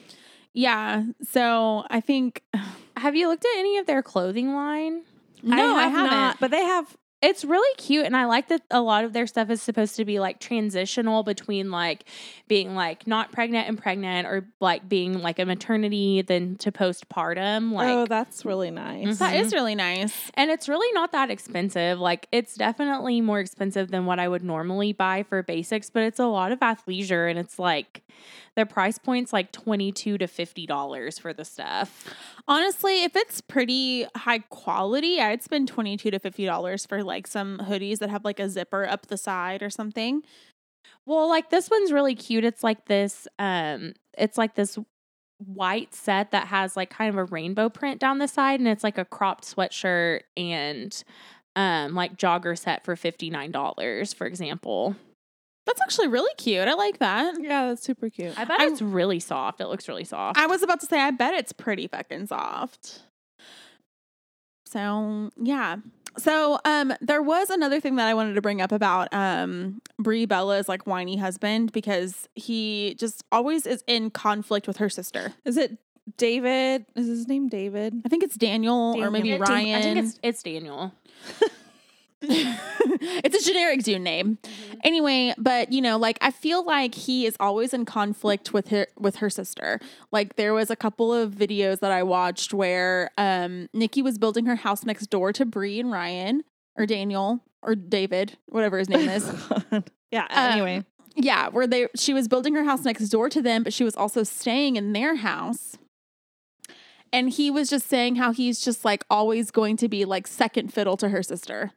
[0.53, 1.03] Yeah.
[1.31, 2.41] So I think
[2.97, 5.03] Have you looked at any of their clothing line?
[5.43, 6.11] no, I, have haven't.
[6.11, 6.97] not, but they have.
[7.19, 10.05] It's really cute, and I like that a lot of their stuff is supposed to
[10.05, 12.03] be like transitional between like
[12.47, 17.71] being like not pregnant and pregnant, or like being like a maternity then to postpartum.
[17.71, 19.17] Like, oh, that's really nice.
[19.17, 19.41] That Mhm.
[19.41, 20.29] is really nice.
[20.35, 21.99] and it's really not that expensive.
[21.99, 26.19] Like, it's definitely more expensive than what I would normally buy for basics, but it's
[26.19, 28.03] a lot of athleisure, and it's like
[28.57, 32.13] their price point's like twenty two to fifty dollars for the stuff.
[32.47, 37.27] Honestly, if it's pretty high quality, I'd spend twenty two to fifty dollars for like
[37.27, 40.23] some hoodies that have like a zipper up the side or something.
[41.05, 42.43] Well, like this one's really cute.
[42.43, 44.79] It's like this um it's like this
[45.37, 48.83] white set that has like kind of a rainbow print down the side and it's
[48.83, 51.03] like a cropped sweatshirt and
[51.55, 54.95] um like jogger set for $59 for example.
[55.67, 56.67] That's actually really cute.
[56.67, 57.35] I like that.
[57.39, 58.37] Yeah, that's super cute.
[58.39, 59.61] I bet I- it's really soft.
[59.61, 60.39] It looks really soft.
[60.39, 63.01] I was about to say, I bet it's pretty fucking soft.
[64.65, 65.77] So yeah.
[66.17, 70.25] So um there was another thing that I wanted to bring up about um Brie
[70.25, 75.33] Bella's like whiny husband because he just always is in conflict with her sister.
[75.45, 75.77] Is it
[76.17, 76.85] David?
[76.95, 78.01] Is his name David?
[78.05, 79.75] I think it's Daniel, or maybe Ryan.
[79.75, 80.93] I think it's it's Daniel.
[82.21, 84.39] it's a generic dude name.
[84.83, 88.87] Anyway, but you know, like I feel like he is always in conflict with her
[88.97, 89.79] with her sister.
[90.11, 94.45] Like there was a couple of videos that I watched where um Nikki was building
[94.45, 96.43] her house next door to Brie and Ryan
[96.75, 99.31] or Daniel or David, whatever his name is.
[100.11, 100.23] yeah.
[100.29, 103.73] Um, Anyway, yeah, where they she was building her house next door to them, but
[103.73, 105.77] she was also staying in their house.
[107.13, 110.73] And he was just saying how he's just like always going to be like second
[110.73, 111.71] fiddle to her sister.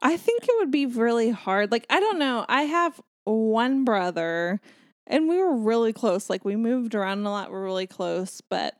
[0.00, 1.72] I think it would be really hard.
[1.72, 2.44] Like, I don't know.
[2.48, 4.60] I have one brother,
[5.06, 6.28] and we were really close.
[6.28, 7.50] Like, we moved around a lot.
[7.50, 8.74] We're really close, but.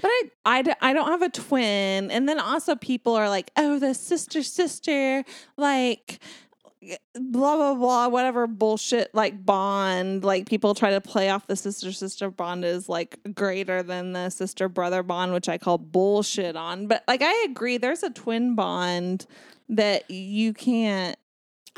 [0.00, 0.10] But
[0.44, 2.10] I I don't have a twin.
[2.10, 5.24] And then also people are like, oh, the sister, sister,
[5.56, 6.20] like,
[7.14, 10.24] blah, blah, blah, whatever bullshit, like bond.
[10.24, 14.30] Like, people try to play off the sister, sister bond is like greater than the
[14.30, 16.86] sister, brother bond, which I call bullshit on.
[16.86, 19.26] But like, I agree, there's a twin bond
[19.68, 21.18] that you can't.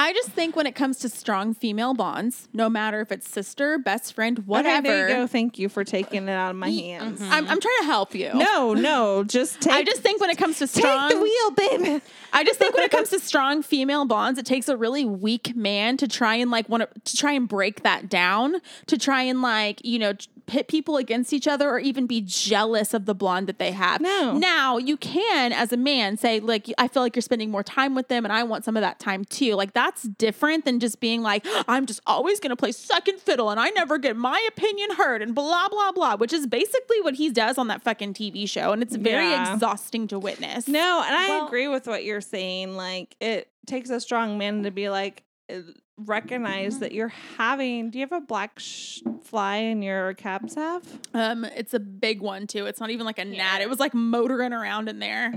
[0.00, 3.76] I just think when it comes to strong female bonds, no matter if it's sister,
[3.76, 4.78] best friend, whatever.
[4.78, 5.26] Okay, there you go.
[5.26, 7.20] Thank you for taking it out of my Ye- hands.
[7.20, 8.32] I'm, I'm trying to help you.
[8.32, 9.74] No, no, just take.
[9.74, 12.02] I just think when it comes to strong, take the wheel, baby.
[12.32, 15.54] I just think when it comes to strong female bonds, it takes a really weak
[15.54, 18.54] man to try and like want to to try and break that down,
[18.86, 20.14] to try and like you know
[20.46, 24.00] pit people against each other, or even be jealous of the blonde that they have.
[24.00, 24.36] No.
[24.36, 27.94] Now you can, as a man, say like I feel like you're spending more time
[27.94, 29.56] with them, and I want some of that time too.
[29.56, 33.58] Like that's different than just being like I'm just always gonna play second fiddle, and
[33.60, 37.30] I never get my opinion heard, and blah blah blah, which is basically what he
[37.30, 39.54] does on that fucking TV show, and it's very Yeah.
[39.54, 40.68] exhausting to witness.
[40.68, 42.76] No, and I Well- agree with what you're saying.
[42.76, 45.22] Like, it takes a strong man to be like,
[45.52, 45.56] uh,
[45.96, 47.90] recognize that you're having.
[47.90, 50.82] Do you have a black sh- fly in your cabs have?
[51.14, 52.66] Um, it's a big one too.
[52.66, 53.60] It's not even like a gnat.
[53.60, 55.32] It was like motoring around in there.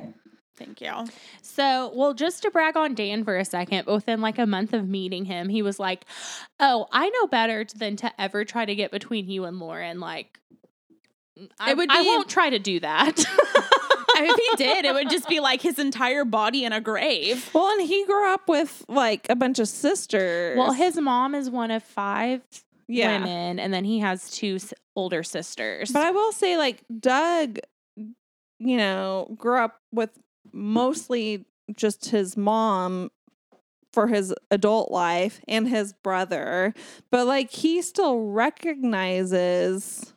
[0.55, 0.91] Thank you.
[1.41, 4.87] So, well, just to brag on Dan for a second, within like a month of
[4.87, 6.05] meeting him, he was like,
[6.59, 9.99] "Oh, I know better than to ever try to get between you and Lauren.
[9.99, 10.39] Like,
[11.59, 13.25] I, would I won't try to do that."
[14.15, 17.49] if he did, it would just be like his entire body in a grave.
[17.53, 20.57] Well, and he grew up with like a bunch of sisters.
[20.57, 22.41] well, his mom is one of five
[22.87, 23.17] yeah.
[23.17, 24.59] women, and then he has two
[24.95, 25.91] older sisters.
[25.91, 27.59] But I will say, like, Doug,
[27.95, 30.11] you know, grew up with
[30.53, 31.45] mostly
[31.75, 33.09] just his mom
[33.91, 36.73] for his adult life and his brother,
[37.11, 40.13] but like he still recognizes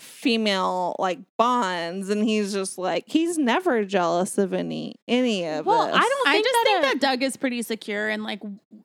[0.00, 5.82] female like bonds and he's just like he's never jealous of any any of Well,
[5.82, 5.94] us.
[5.94, 8.40] I don't I just that think a- that Doug is pretty secure and like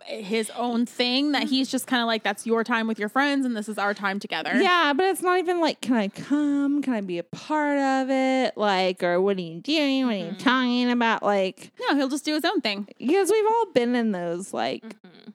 [0.06, 1.32] his own thing.
[1.32, 3.78] That he's just kind of like that's your time with your friends, and this is
[3.78, 4.52] our time together.
[4.56, 6.82] Yeah, but it's not even like, can I come?
[6.82, 8.58] Can I be a part of it?
[8.58, 10.06] Like, or what are you doing?
[10.06, 10.40] What are you Mhm.
[10.40, 11.24] talking about?
[11.24, 12.88] Like, no, he'll just do his own thing.
[13.00, 15.34] because we've all been in those like Mhm.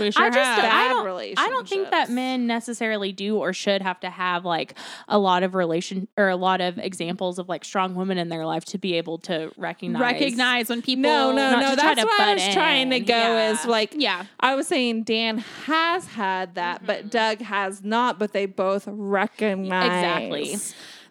[0.00, 0.64] We sure I just have.
[0.72, 1.38] I don't.
[1.38, 4.74] I don't think that men necessarily do or should have to have like
[5.08, 8.44] a lot of relation or a lot of examples of like strong women in their
[8.46, 10.00] life to be able to recognize.
[10.00, 11.02] recognize when people.
[11.02, 11.76] No, no, no.
[11.76, 13.14] That's to what I butt was trying to go.
[13.14, 13.50] Yeah.
[13.52, 17.10] Is like, Yeah, I was saying Dan has had that, but Mhm.
[17.10, 18.18] Doug has not.
[18.18, 20.56] But they both recognize Exactly.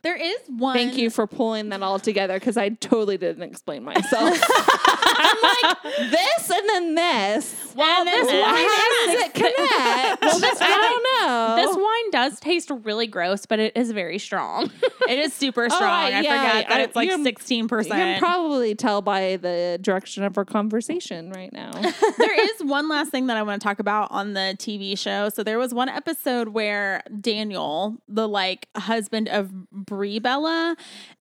[0.05, 0.75] There is one.
[0.75, 4.39] Thank you for pulling that all together because I totally didn't explain myself.
[4.41, 7.73] I'm like this and then this.
[7.75, 8.41] Well, And this this.
[8.41, 10.21] wine How does it connect?
[10.21, 11.55] Well, this I don't know.
[11.67, 14.71] This wine does taste really gross, but it is very strong.
[15.07, 15.91] It is super Oh, strong.
[15.91, 17.93] I yeah, forget that I- it's like sixteen percent.
[17.99, 21.69] you can probably tell by the direction of our conversation right now.
[22.17, 25.29] there is one last thing that I want to talk about on the TV show.
[25.29, 29.51] So there was one episode where Daniel, the like husband of
[29.95, 30.75] Brie Bella,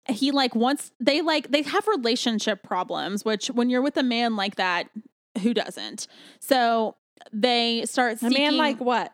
[0.08, 4.36] he like wants they like they have relationship problems, which when you're with a man
[4.36, 4.88] like that,
[5.42, 6.06] who doesn't?
[6.40, 6.96] So
[7.32, 9.12] they start a man like what?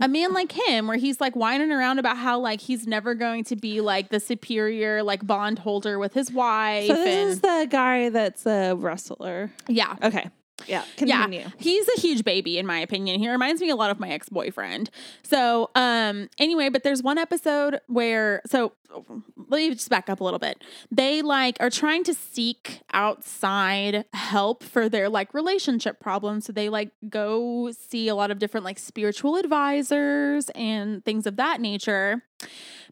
[0.00, 3.44] a man like him where he's like whining around about how like he's never going
[3.44, 7.40] to be like the superior like bond holder with his wife So this and is
[7.40, 9.52] the guy that's a wrestler.
[9.68, 10.28] yeah Okay.
[10.66, 10.84] Yeah.
[10.96, 11.40] Continue.
[11.40, 13.18] Yeah, he's a huge baby in my opinion.
[13.20, 14.90] He reminds me a lot of my ex-boyfriend.
[15.22, 18.72] So, um anyway, but there's one episode where so
[19.48, 20.62] let me just back up a little bit.
[20.90, 26.46] They like are trying to seek outside help for their like relationship problems.
[26.46, 31.36] So they like go see a lot of different like spiritual advisors and things of
[31.36, 32.22] that nature.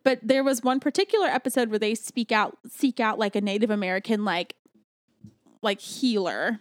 [0.02, 3.70] But there was one particular episode where they speak out seek out like a Native
[3.70, 4.54] American like
[5.62, 6.60] like healer.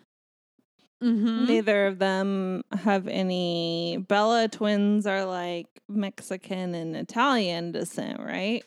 [1.03, 1.45] Mm-hmm.
[1.45, 3.97] Neither of them have any.
[4.07, 8.63] Bella twins are like Mexican and Italian descent, right?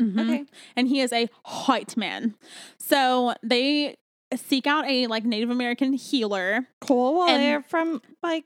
[0.00, 0.18] Mhm.
[0.20, 0.44] Okay.
[0.74, 1.28] And he is a
[1.66, 2.34] white man.
[2.78, 3.96] So they
[4.34, 6.66] seek out a like Native American healer.
[6.80, 7.14] Cool.
[7.14, 8.44] Well, And- they're from like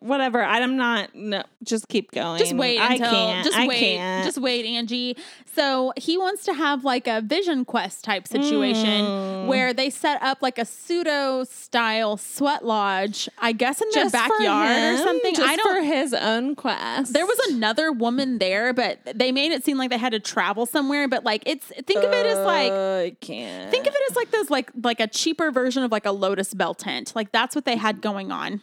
[0.00, 0.42] whatever.
[0.42, 1.14] I'm not.
[1.14, 2.38] No, just keep going.
[2.38, 3.44] Just wait I can't.
[3.44, 3.78] just I wait.
[3.80, 4.24] Can't.
[4.24, 5.16] Just wait, Angie.
[5.54, 9.46] So he wants to have like a vision quest type situation Mm.
[9.46, 14.12] where they set up like a pseudo style sweat lodge, I guess in their Just
[14.14, 15.34] backyard or something.
[15.34, 17.12] Just I don't for his own quest.
[17.12, 20.66] there was another woman there, but they made it seem like they had to travel
[20.66, 21.08] somewhere.
[21.08, 23.70] But like it's think of it as like I can't.
[23.70, 26.54] Think of it as like those like like a cheaper version of like a Lotus
[26.54, 27.12] Belle tent.
[27.14, 28.60] Like that's what they had going on.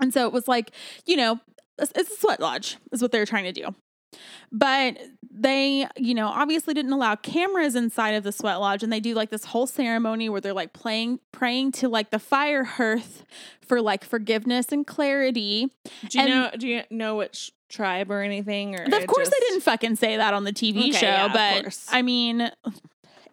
[0.00, 0.70] And so it was like,
[1.06, 1.40] you know,
[1.78, 3.74] it's a sweat lodge is what they're trying to do.
[4.50, 4.98] But
[5.30, 9.14] they, you know, obviously didn't allow cameras inside of the sweat lodge and they do
[9.14, 13.24] like this whole ceremony where they're like playing praying to like the fire hearth
[13.60, 15.70] for like forgiveness and clarity.
[16.08, 16.50] Do you and- know?
[16.56, 18.78] Do you know which tribe or anything?
[18.78, 21.28] Or Of course, they didn't fucking say that on the TV Okay, show, yeah,
[21.64, 21.76] but.
[21.90, 22.50] I mean,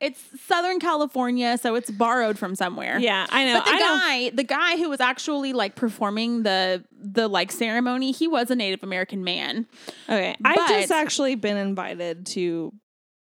[0.04, 3.00] it's Southern California, so it's borrowed from somewhere.
[3.00, 3.60] Yeah, I know.
[3.60, 3.80] But the I know.
[3.80, 8.56] guy, the guy who was actually like performing the the like ceremony, he was a
[8.56, 9.66] Native American man.
[10.10, 12.74] Okay, I've just actually been invited to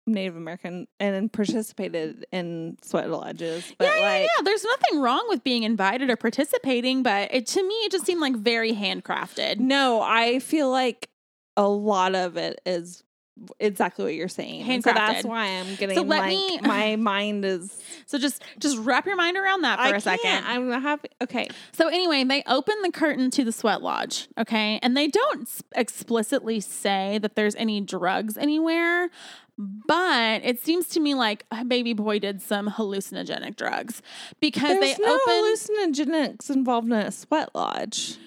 [0.08, 4.02] Native American and participated in sweat lodges, but yeah, like.
[4.02, 4.44] yeah, yeah.
[4.44, 8.22] There's nothing wrong with being invited or participating, but it, to me, it just seemed
[8.22, 9.60] like very handcrafted.
[9.60, 11.10] No, I feel like
[11.58, 13.04] a lot of it is
[13.60, 14.70] exactly what you're saying.
[14.70, 18.44] And So that's why I'm getting So let like me- my mind is So just
[18.60, 20.44] just wrap your mind around that for I a second.
[20.46, 21.10] I'm happy.
[21.22, 21.48] Okay.
[21.72, 24.80] So anyway, they open the curtain to the sweat lodge, okay?
[24.84, 29.10] And they don't explicitly say that there's any drugs anywhere,
[29.58, 34.02] but it seems to me like baby boy did some hallucinogenic drugs
[34.40, 38.18] because There's they no opened hallucinogenics involved in a sweat lodge.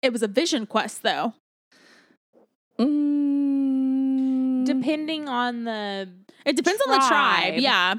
[0.00, 1.34] it was a vision quest though.
[2.78, 3.61] Mm,
[4.64, 4.80] Mm-hmm.
[4.80, 6.08] Depending on the
[6.44, 7.08] It depends on the tribe.
[7.08, 7.54] Tribe.
[7.58, 7.94] Yeah.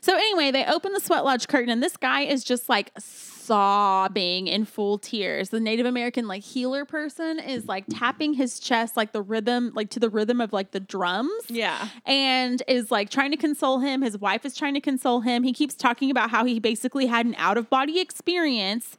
[0.00, 4.46] So anyway, they open the sweat lodge curtain and this guy is just like sobbing
[4.48, 5.50] in full tears.
[5.50, 9.90] The Native American like healer person is like tapping his chest like the rhythm like
[9.90, 11.30] to the rhythm of like the drums.
[11.48, 11.88] yeah.
[12.06, 14.02] and is like trying to console him.
[14.02, 15.42] His wife is trying to console him.
[15.42, 18.96] He keeps talking about how he basically had an out of body experience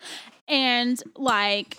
[0.48, 1.78] and like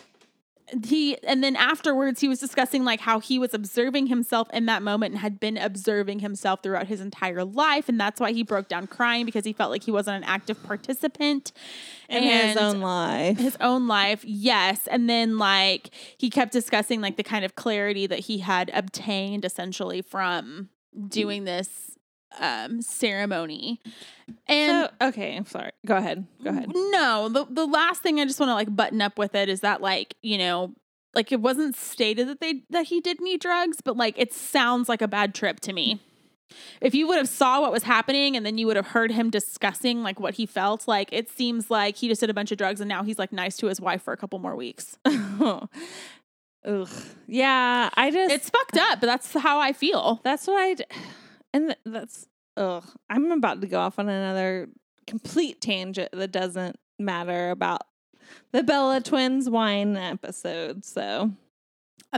[0.84, 4.82] he and then afterwards he was discussing like how he was observing himself in that
[4.82, 7.88] moment and had been observing himself throughout his entire life.
[7.88, 10.62] And that's why he broke down crying because he felt like he wasn't an active
[10.62, 11.52] participant.
[12.08, 13.38] In his own life.
[13.38, 14.86] his own life yes.
[14.86, 19.44] And then like he kept discussing like the kind of clarity that he had obtained
[19.44, 20.68] essentially from
[21.08, 21.97] doing this
[22.38, 23.80] um ceremony
[24.46, 25.70] and so, okay, I'm sorry.
[25.86, 26.26] Go ahead.
[26.42, 26.70] Go ahead.
[26.74, 29.60] no, the the last thing I just want to like button up with it is
[29.60, 30.74] that like, you know,
[31.14, 34.88] like it wasn't stated that they that he did need drugs, but like it sounds
[34.88, 36.00] like a bad trip to me.
[36.80, 39.28] If you would have saw what was happening and then you would have heard him
[39.28, 42.58] discussing like what he felt, like it seems like he just did a bunch of
[42.58, 44.96] drugs and now he's like nice to his wife for a couple more weeks.
[45.06, 45.68] Ugh.
[47.26, 50.20] Yeah, I just It's fucked up, but that's how I feel.
[50.24, 50.84] that's what I d-
[51.52, 52.26] and th- that's
[52.56, 52.84] ugh.
[53.08, 54.68] I'm about to go off on another
[55.06, 57.82] complete tangent that doesn't matter about
[58.52, 60.84] the Bella Twins wine episode.
[60.84, 61.30] So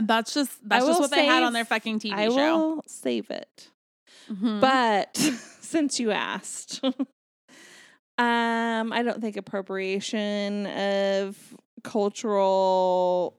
[0.01, 2.35] that's just that's just what they had on their fucking TV I show.
[2.35, 3.69] will save it.
[4.29, 4.59] Mhm.
[4.61, 5.15] But
[5.61, 6.97] since you asked, um,
[8.17, 11.37] I don't think appropriation of
[11.83, 13.37] cultural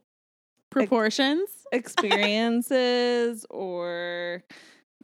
[0.70, 1.48] proportions.
[1.72, 4.42] experiences or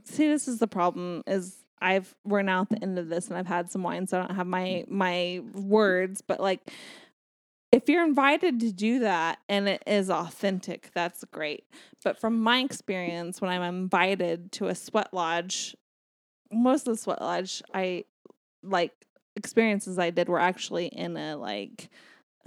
[0.08, 3.36] see this is the problem is I've we're now at the end of this and
[3.36, 6.70] I've had some wine so I don't have my my words but like
[7.70, 11.64] if you're invited to do that and it is authentic that's great.
[12.02, 15.76] But from my experience when I'm invited to a sweat lodge
[16.50, 18.04] most of the sweat lodge I
[18.62, 18.92] like
[19.36, 21.90] experiences I did were actually in a like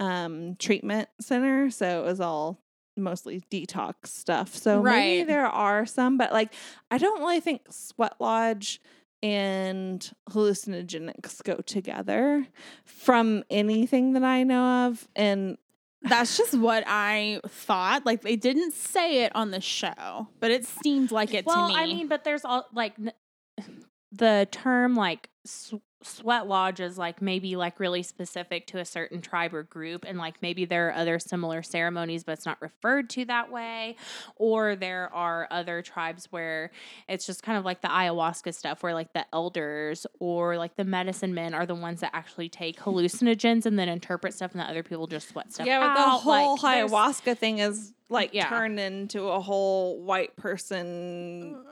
[0.00, 2.58] um treatment center so it was all
[2.96, 6.52] mostly detox stuff so maybe there are some but like
[6.90, 8.80] i don't really think sweat lodge
[9.22, 12.46] and hallucinogenics go together
[12.84, 15.56] from anything that i know of and
[16.02, 18.04] That's just what I thought.
[18.04, 21.74] Like they didn't say it on the show, but it seemed like it well, to
[21.74, 21.80] me.
[21.80, 23.12] I mean, but there's all like n-
[24.10, 25.72] the term like s-
[26.02, 30.18] sweat lodge is like maybe like really specific to a certain tribe or group, and
[30.18, 33.96] like maybe there are other similar ceremonies, but it's not referred to that way.
[34.36, 36.70] Or there are other tribes where
[37.08, 40.84] it's just kind of like the ayahuasca stuff, where like the elders or like the
[40.84, 44.64] medicine men are the ones that actually take hallucinogens and then interpret stuff, and the
[44.64, 48.48] other people just sweat stuff yeah but the whole Like, ayahuasca thing is like Yeah.
[48.48, 51.68] turned into a whole white person uh,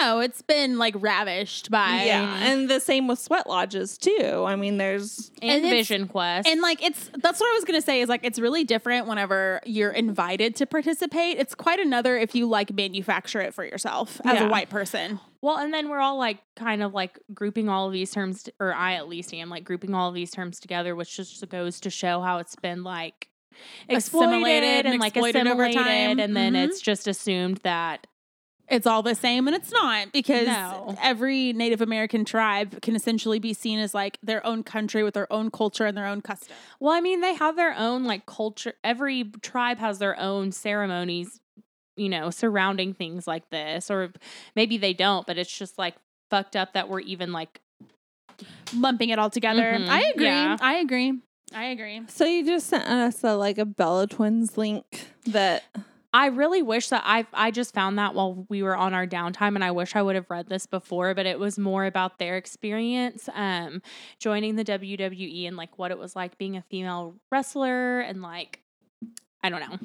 [0.00, 4.54] no, it's been like ravished by yeah and the same with sweat lodges too i
[4.56, 8.00] mean there's and, and Vision Quest, And like it's that's what I was gonna say
[8.00, 11.38] is like it's really different whenever you're invited to participate.
[11.38, 14.46] It's quite another if you like manufacture it for yourself as Yeah.
[14.46, 15.20] a white person.
[15.42, 18.72] Well, and then we're all like kind of like grouping all of these terms, or
[18.72, 21.90] I at least am like grouping all of these terms together, which just goes to
[21.90, 23.28] show how it's been like
[23.88, 26.18] exploited Assimilated and, and like exploited over assimilated, time.
[26.20, 26.64] and then Mhm.
[26.68, 28.06] it's just assumed that
[28.68, 30.96] It's all the same and it's not because No.
[31.02, 35.30] every Native American tribe can essentially be seen as like their own country with their
[35.32, 36.56] own culture and their own custom.
[36.80, 38.74] well, I mean, they have their own like culture.
[38.82, 41.40] Every tribe has their own ceremonies,
[41.96, 44.12] you know, surrounding things like this, or
[44.56, 45.94] maybe they don't, but it's just like
[46.30, 47.60] fucked up that we're even like
[48.74, 49.62] Lumping it all together.
[49.78, 49.88] Mhm.
[49.88, 50.24] I agree.
[50.24, 50.56] Yeah.
[50.60, 51.20] I agree.
[51.54, 52.02] I agree.
[52.08, 55.62] so you just sent us a like a bella twins link that
[56.14, 59.56] I really wish that I I just found that while we were on our downtime,
[59.56, 61.12] and I wish I would have read this before.
[61.12, 63.82] But it was more about their experience um,
[64.20, 68.60] joining the WWE and like what it was like being a female wrestler, and like
[69.42, 69.76] I don't know.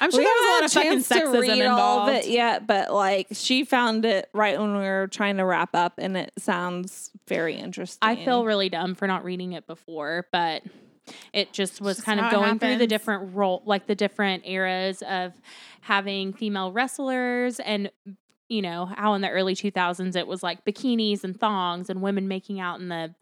[0.00, 1.80] I'm sure we there was a lot of fucking sexism involved.
[1.80, 5.44] all of it yet, but like she found it right when we were trying to
[5.44, 7.98] wrap up, and it sounds very interesting.
[8.00, 10.62] I feel really dumb for not reading it before, but
[11.32, 15.02] it just was just kind of going through the different role, like the different eras
[15.02, 15.32] of
[15.82, 17.90] having female wrestlers and
[18.48, 22.28] you know how in the early 2000s it was like bikinis and thongs and women
[22.28, 23.14] making out in the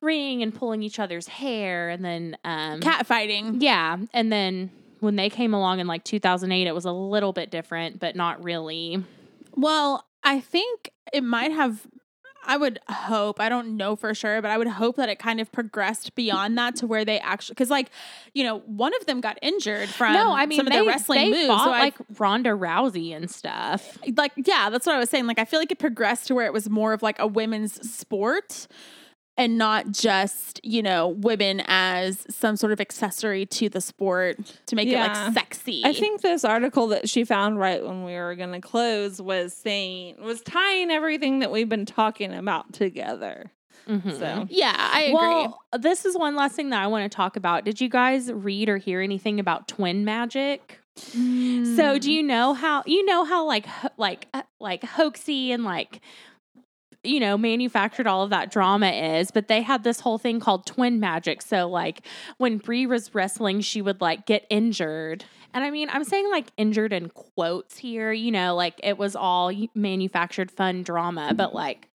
[0.00, 3.60] ring and pulling each other's hair and then um Cat fighting.
[3.60, 7.50] yeah and then when they came along in like 2008 it was a little bit
[7.50, 9.02] different but not really
[9.56, 11.86] Well, I think it might have.
[12.44, 13.40] I would hope.
[13.40, 16.58] I don't know for sure, but I would hope that it kind of progressed beyond
[16.58, 17.90] that to where they actually, because like,
[18.34, 20.88] you know, one of them got injured from no i mean some of they, their
[20.88, 21.46] wrestling moves.
[21.46, 25.26] fought so I- like ronda rousey and stuff like yeah that's what i was saying
[25.26, 27.88] like i feel like it progressed to where it was more of like a women's
[27.90, 28.66] sport
[29.38, 34.76] and not just you know women as some sort of accessory to the sport to
[34.76, 38.34] make it like sexy I think this article that she found right when we were
[38.34, 43.50] going to close was saying was tying everything that we've been talking about together.
[43.88, 44.16] Mhm.
[44.18, 47.34] So yeah i agree Well, this is one last thing that I want to talk
[47.36, 47.64] about.
[47.64, 50.78] Did you guys read or hear anything about twin magic?
[50.96, 55.64] So do you know how you know how like ho- like uh, like hoaxy and
[55.64, 56.00] like
[57.04, 60.66] you know manufactured all of that drama is, but they had this whole thing called
[60.66, 61.42] twin magic.
[61.42, 62.06] So like
[62.38, 65.24] when Brie was wrestling, she would like get injured.
[65.54, 69.16] And I mean, I'm saying like injured in quotes here, you know, like it was
[69.16, 71.88] all manufactured fun drama, but like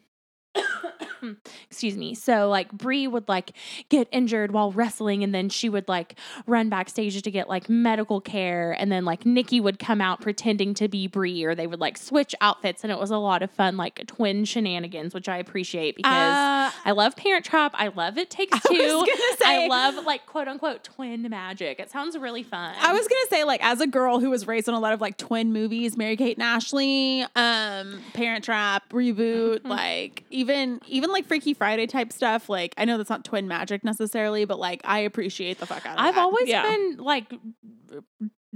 [1.70, 2.13] excuse me.
[2.15, 3.51] So like Brie would like
[3.89, 6.15] get injured while wrestling and then she would like
[6.45, 10.74] run backstage to get like medical care and then like Nikki would come out pretending
[10.76, 13.51] to be Brie or they would like switch outfits and it was a lot of
[13.51, 17.74] fun like twin shenanigans which I appreciate because Uh, I love Parent Trap.
[17.76, 18.78] I love It Takes I Two.
[18.78, 19.07] gonna
[19.45, 21.80] I love like quote unquote twin magic.
[21.80, 22.76] It sounds really fun.
[22.80, 25.01] I was gonna say, like, as a girl who was raised on a lot of
[25.01, 31.16] like twin movies, Mary Kate and Ashley, um, Parent Trap, reboot, like even even like
[31.26, 32.49] Freaky Friday type stuff.
[32.49, 35.97] Like, I know that's not twin magic necessarily, but like I appreciate the fuck out
[35.97, 36.07] of it.
[36.07, 36.22] I've that.
[36.22, 36.63] always Yeah.
[36.63, 37.34] been like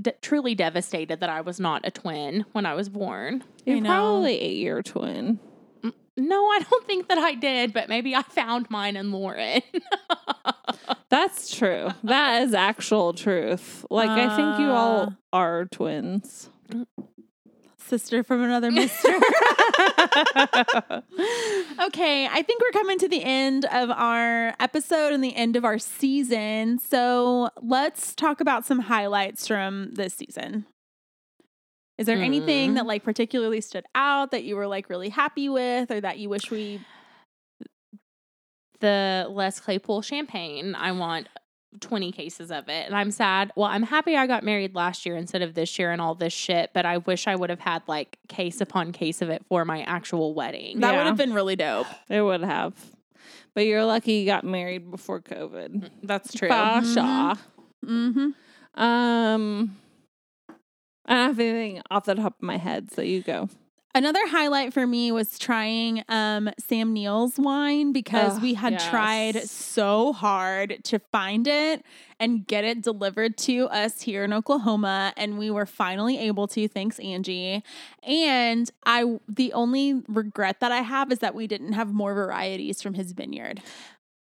[0.02, 3.44] d- truly devastated that I was not a twin when I was born.
[3.66, 3.90] You I know.
[3.90, 5.40] probably ate your twin.
[6.18, 9.62] No, I don't think that I did, but maybe I found mine in Lauren.
[11.10, 11.90] That's true.
[12.04, 13.86] That is actual truth.
[13.90, 14.74] Like I think you Uh.
[14.76, 16.50] all are twins.
[17.92, 19.10] Sister from another mister.
[21.84, 25.66] okay, I think we're coming to the end of our episode and the end of
[25.66, 26.80] our season.
[26.80, 30.66] So let's talk about some highlights from this season.
[31.98, 32.76] Is there anything Mm.
[32.76, 36.30] that like particularly stood out that you were like really happy with or that you
[36.30, 36.80] wish we
[38.80, 41.28] the Les Claypool champagne, I want
[41.80, 42.86] 20 cases of it.
[42.86, 43.52] And I'm sad.
[43.56, 46.34] Well, I'm happy I got married last year instead of this year and all this
[46.34, 49.64] shit, but I wish I would have had like case upon case of it for
[49.66, 50.80] my actual wedding.
[50.82, 50.98] that Yeah.
[50.98, 51.88] would have been really dope.
[52.10, 52.74] It would have.
[53.54, 55.90] But you're lucky you got married before COVID.
[56.04, 56.50] That's true.
[56.50, 57.38] Fasha.
[57.86, 58.82] Mm-hmm.
[58.82, 59.78] Um
[61.06, 63.50] I don't have anything off the top of my head, so you go.
[63.94, 69.44] Another highlight for me was trying um, Sam Neill's wine because Ugh, we had tried
[69.44, 71.84] so hard to find it
[72.20, 76.68] and get it delivered to us here in Oklahoma, and we were finally able to.
[76.68, 77.64] Thanks, Angie.
[78.04, 82.82] And I, the only regret that I have is that we didn't have more varieties
[82.82, 83.62] from his vineyard.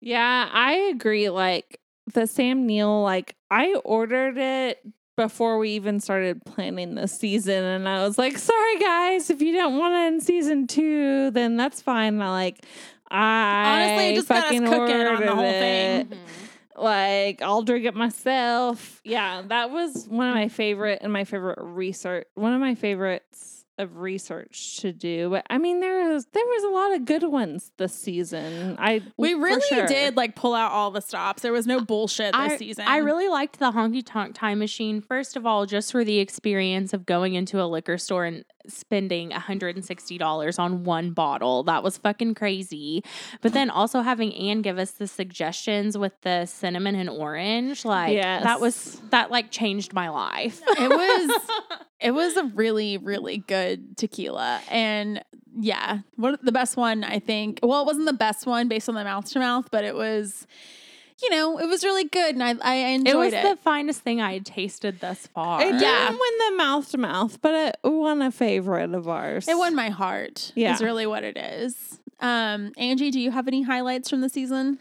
[0.01, 1.29] Yeah, I agree.
[1.29, 1.79] Like
[2.11, 4.85] the Sam Neill, like I ordered it
[5.15, 9.53] before we even started planning the season, and I was like, "Sorry, guys, if you
[9.53, 12.65] don't want it in season two, then that's fine." And I like,
[13.09, 16.01] I Honestly, it just got us cooking on the whole thing.
[16.01, 16.09] it.
[16.09, 16.81] Mm-hmm.
[16.81, 18.99] Like, I'll drink it myself.
[19.03, 22.25] Yeah, that was one of my favorite and my favorite research.
[22.33, 25.29] One of my favorites of research to do.
[25.29, 28.75] But I mean, there was there was a lot of good ones this season.
[28.79, 29.87] I We really sure.
[29.87, 31.41] did like pull out all the stops.
[31.41, 32.85] There was no bullshit this I, season.
[32.87, 35.01] I really liked the honky tonk time machine.
[35.01, 39.31] First of all, just for the experience of going into a liquor store and spending
[39.31, 41.63] $160 on one bottle.
[41.63, 43.03] That was fucking crazy.
[43.41, 48.15] But then also having Anne give us the suggestions with the cinnamon and orange, like
[48.21, 50.61] that was that like changed my life.
[50.67, 51.41] it was
[51.99, 55.23] it was a really really good tequila and
[55.55, 58.95] yeah one the best one i think well it wasn't the best one based on
[58.95, 60.45] the mouth to mouth but it was
[61.23, 64.01] you know it was really good and i i it enjoyed was it, the finest
[64.01, 65.61] thing I had tasted thus far.
[65.61, 65.79] It Yeah.
[65.79, 69.47] didn't win the mouth to mouth, but it won a favorite of ours.
[69.47, 70.73] it won my heart Yeah.
[70.73, 74.77] is really what it is um angie do you have any highlights from the season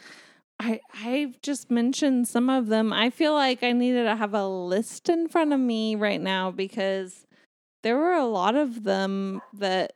[0.61, 2.93] I I've just mentioned some of them.
[2.93, 6.53] I feel like I needed to have a list in front of me right now
[6.53, 7.27] because
[7.83, 9.95] there were a lot of them that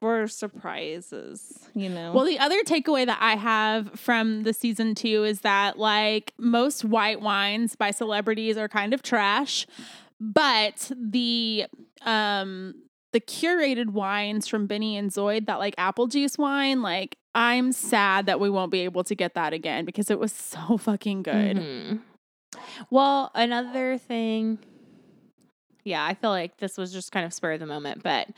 [0.00, 1.68] were surprises.
[1.74, 2.12] You know.
[2.12, 6.84] Well, the other takeaway that I have from the season two is that like most
[6.84, 9.66] white wines by celebrities are kind of trash,
[10.20, 11.66] but the
[12.02, 12.74] um
[13.12, 18.26] the curated wines from Benny and Zoid, that like apple juice wine, like I'm sad
[18.26, 21.56] that we won't be able to get that again because it was so fucking good.
[21.56, 22.00] Mhm.
[22.90, 24.58] Well, another thing,
[25.84, 28.28] yeah, I feel like this was just kind of spur of the moment, but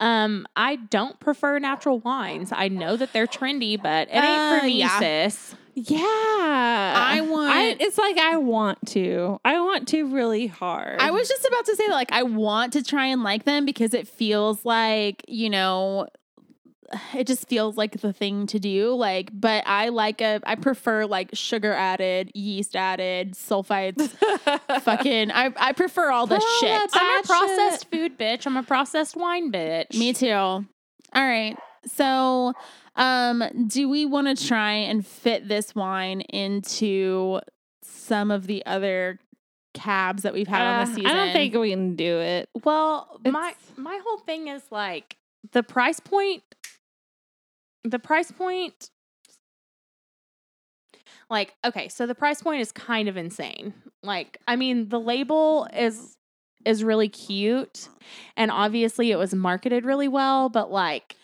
[0.00, 2.50] um, I don't prefer natural wines.
[2.52, 4.98] I know that they're trendy, but it ain't Uh, for me, yeah.
[4.98, 5.54] sis.
[5.74, 5.98] yeah.
[6.96, 9.38] I want- I, it's like I want to.
[9.44, 11.00] I want to really hard.
[11.00, 13.64] I was just about to say that like I want to try and like them
[13.64, 16.06] because it feels like, you know,
[17.14, 18.94] it just feels like the thing to do.
[18.94, 24.10] Like, but I like a I prefer like sugar added, yeast added, sulfites,
[24.82, 26.90] fucking I I prefer all the Girl, shit.
[26.94, 28.46] I'm a Bad processed food bitch.
[28.46, 29.96] I'm a processed wine bitch.
[29.98, 30.32] Me too.
[30.32, 30.66] All
[31.14, 31.56] right.
[31.86, 32.54] So,
[32.96, 37.40] um, do we want to try and fit this wine into
[37.82, 39.18] some of the other
[39.74, 41.10] cabs that we've had on the season.
[41.10, 42.48] I don't think we can do it.
[42.64, 45.16] Well, my my whole thing is like
[45.52, 46.42] the price point.
[47.84, 48.90] The price point.
[51.30, 53.74] Like, okay, so the price point is kind of insane.
[54.02, 56.16] Like, I mean, the label is
[56.64, 57.88] is really cute,
[58.38, 60.48] and obviously it was marketed really well.
[60.48, 61.16] But like,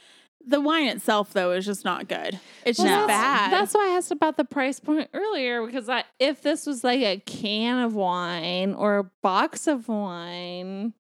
[0.47, 2.39] the wine itself though is just not good.
[2.65, 3.53] It's Well, just that's- bad.
[3.53, 7.01] That's why I asked about the price point earlier because I, if this was like
[7.01, 10.95] a can of wine or a box of wine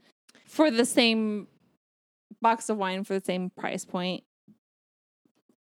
[0.46, 1.46] for the same
[2.42, 4.24] box of wine for the same price point,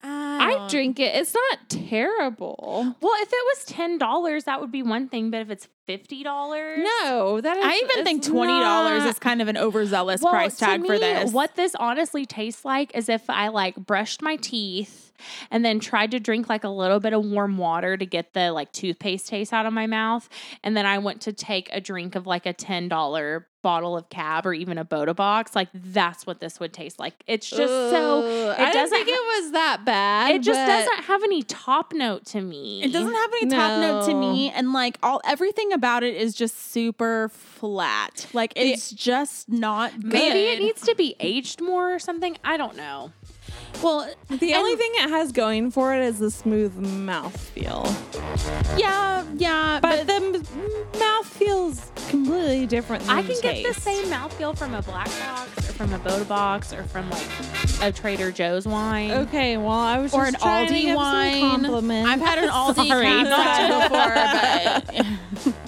[0.03, 1.15] I um, drink it.
[1.15, 2.97] It's not terrible.
[3.01, 5.31] well, if it was ten dollars, that would be one thing.
[5.31, 7.65] But if it's fifty dollars, No, that is.
[7.65, 11.33] I even think twenty dollars is kind of an overzealous Well, price tag for this.
[11.33, 15.13] What this honestly tastes like is if I like brushed my teeth
[15.51, 18.53] and then tried to drink like a little bit of warm water to get the
[18.53, 20.29] like toothpaste taste out of my mouth.
[20.63, 24.47] And then I went to take a drink of like a $10 bottle of cab
[24.47, 25.57] or even a Bota Box.
[25.57, 27.15] Like that's what this would taste like.
[27.27, 30.31] It's just so it I don't doesn't think it was that bad.
[30.31, 32.85] it just doesn't have any top note to me.
[32.85, 36.33] It doesn't have any top note to me, and like all everything about it is
[36.33, 38.29] just super flat.
[38.33, 40.13] Like it's just not good.
[40.13, 42.37] Maybe it needs to be aged more or something.
[42.45, 43.11] I don't know.
[43.83, 47.87] Well, The only thing it has going for it is the smooth mouth feel.
[48.77, 50.33] yeah, yeah, But, the m-
[50.99, 55.07] mouth feels completely different than I can get the same mouth feel from a black
[55.21, 57.27] box or from a Bota Box or from like
[57.83, 59.11] a Trader Joe's wine.
[59.11, 62.07] Okay, well, I was or just an trying to Aldi wine.
[62.07, 63.23] I've had an Aldi Sorry.
[63.83, 64.15] before,
[65.45, 65.55] but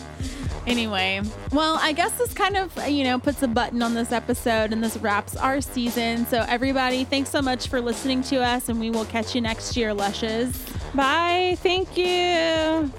[0.68, 1.20] anyway.
[1.52, 4.82] Well, I guess this kind of you know puts a button on this episode, and
[4.84, 6.26] this wraps our season.
[6.26, 9.76] So everybody, thanks so much for listening to us, and we will catch you next
[9.76, 10.64] year, Lushes.
[10.94, 11.56] Bye.
[11.60, 12.92] Thank you.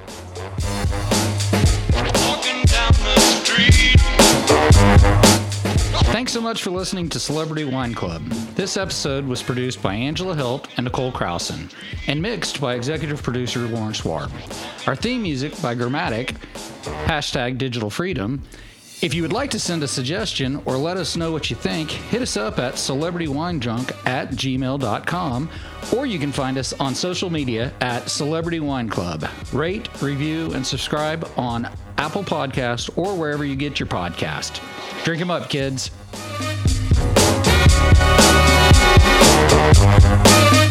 [2.25, 3.95] Walking down the street.
[6.11, 8.23] Thanks so much for listening to Celebrity Wine Club.
[8.55, 11.71] This episode was produced by Angela Hilt and Nicole Krausen
[12.07, 14.31] and mixed by executive producer Lawrence Warb.
[14.87, 16.35] Our theme music by Grammatik,
[17.05, 18.41] hashtag digital freedom.
[19.01, 21.89] If you would like to send a suggestion or let us know what you think,
[21.91, 25.49] hit us up at celebritywinejunk at gmail.com
[25.95, 29.25] or you can find us on social media at Celebrity Wine Club.
[29.53, 34.59] Rate, review, and subscribe on Apple Podcasts or wherever you get your podcast.
[35.05, 35.91] Drink 'em up, kids.
[36.11, 36.23] Thank
[40.53, 40.68] you.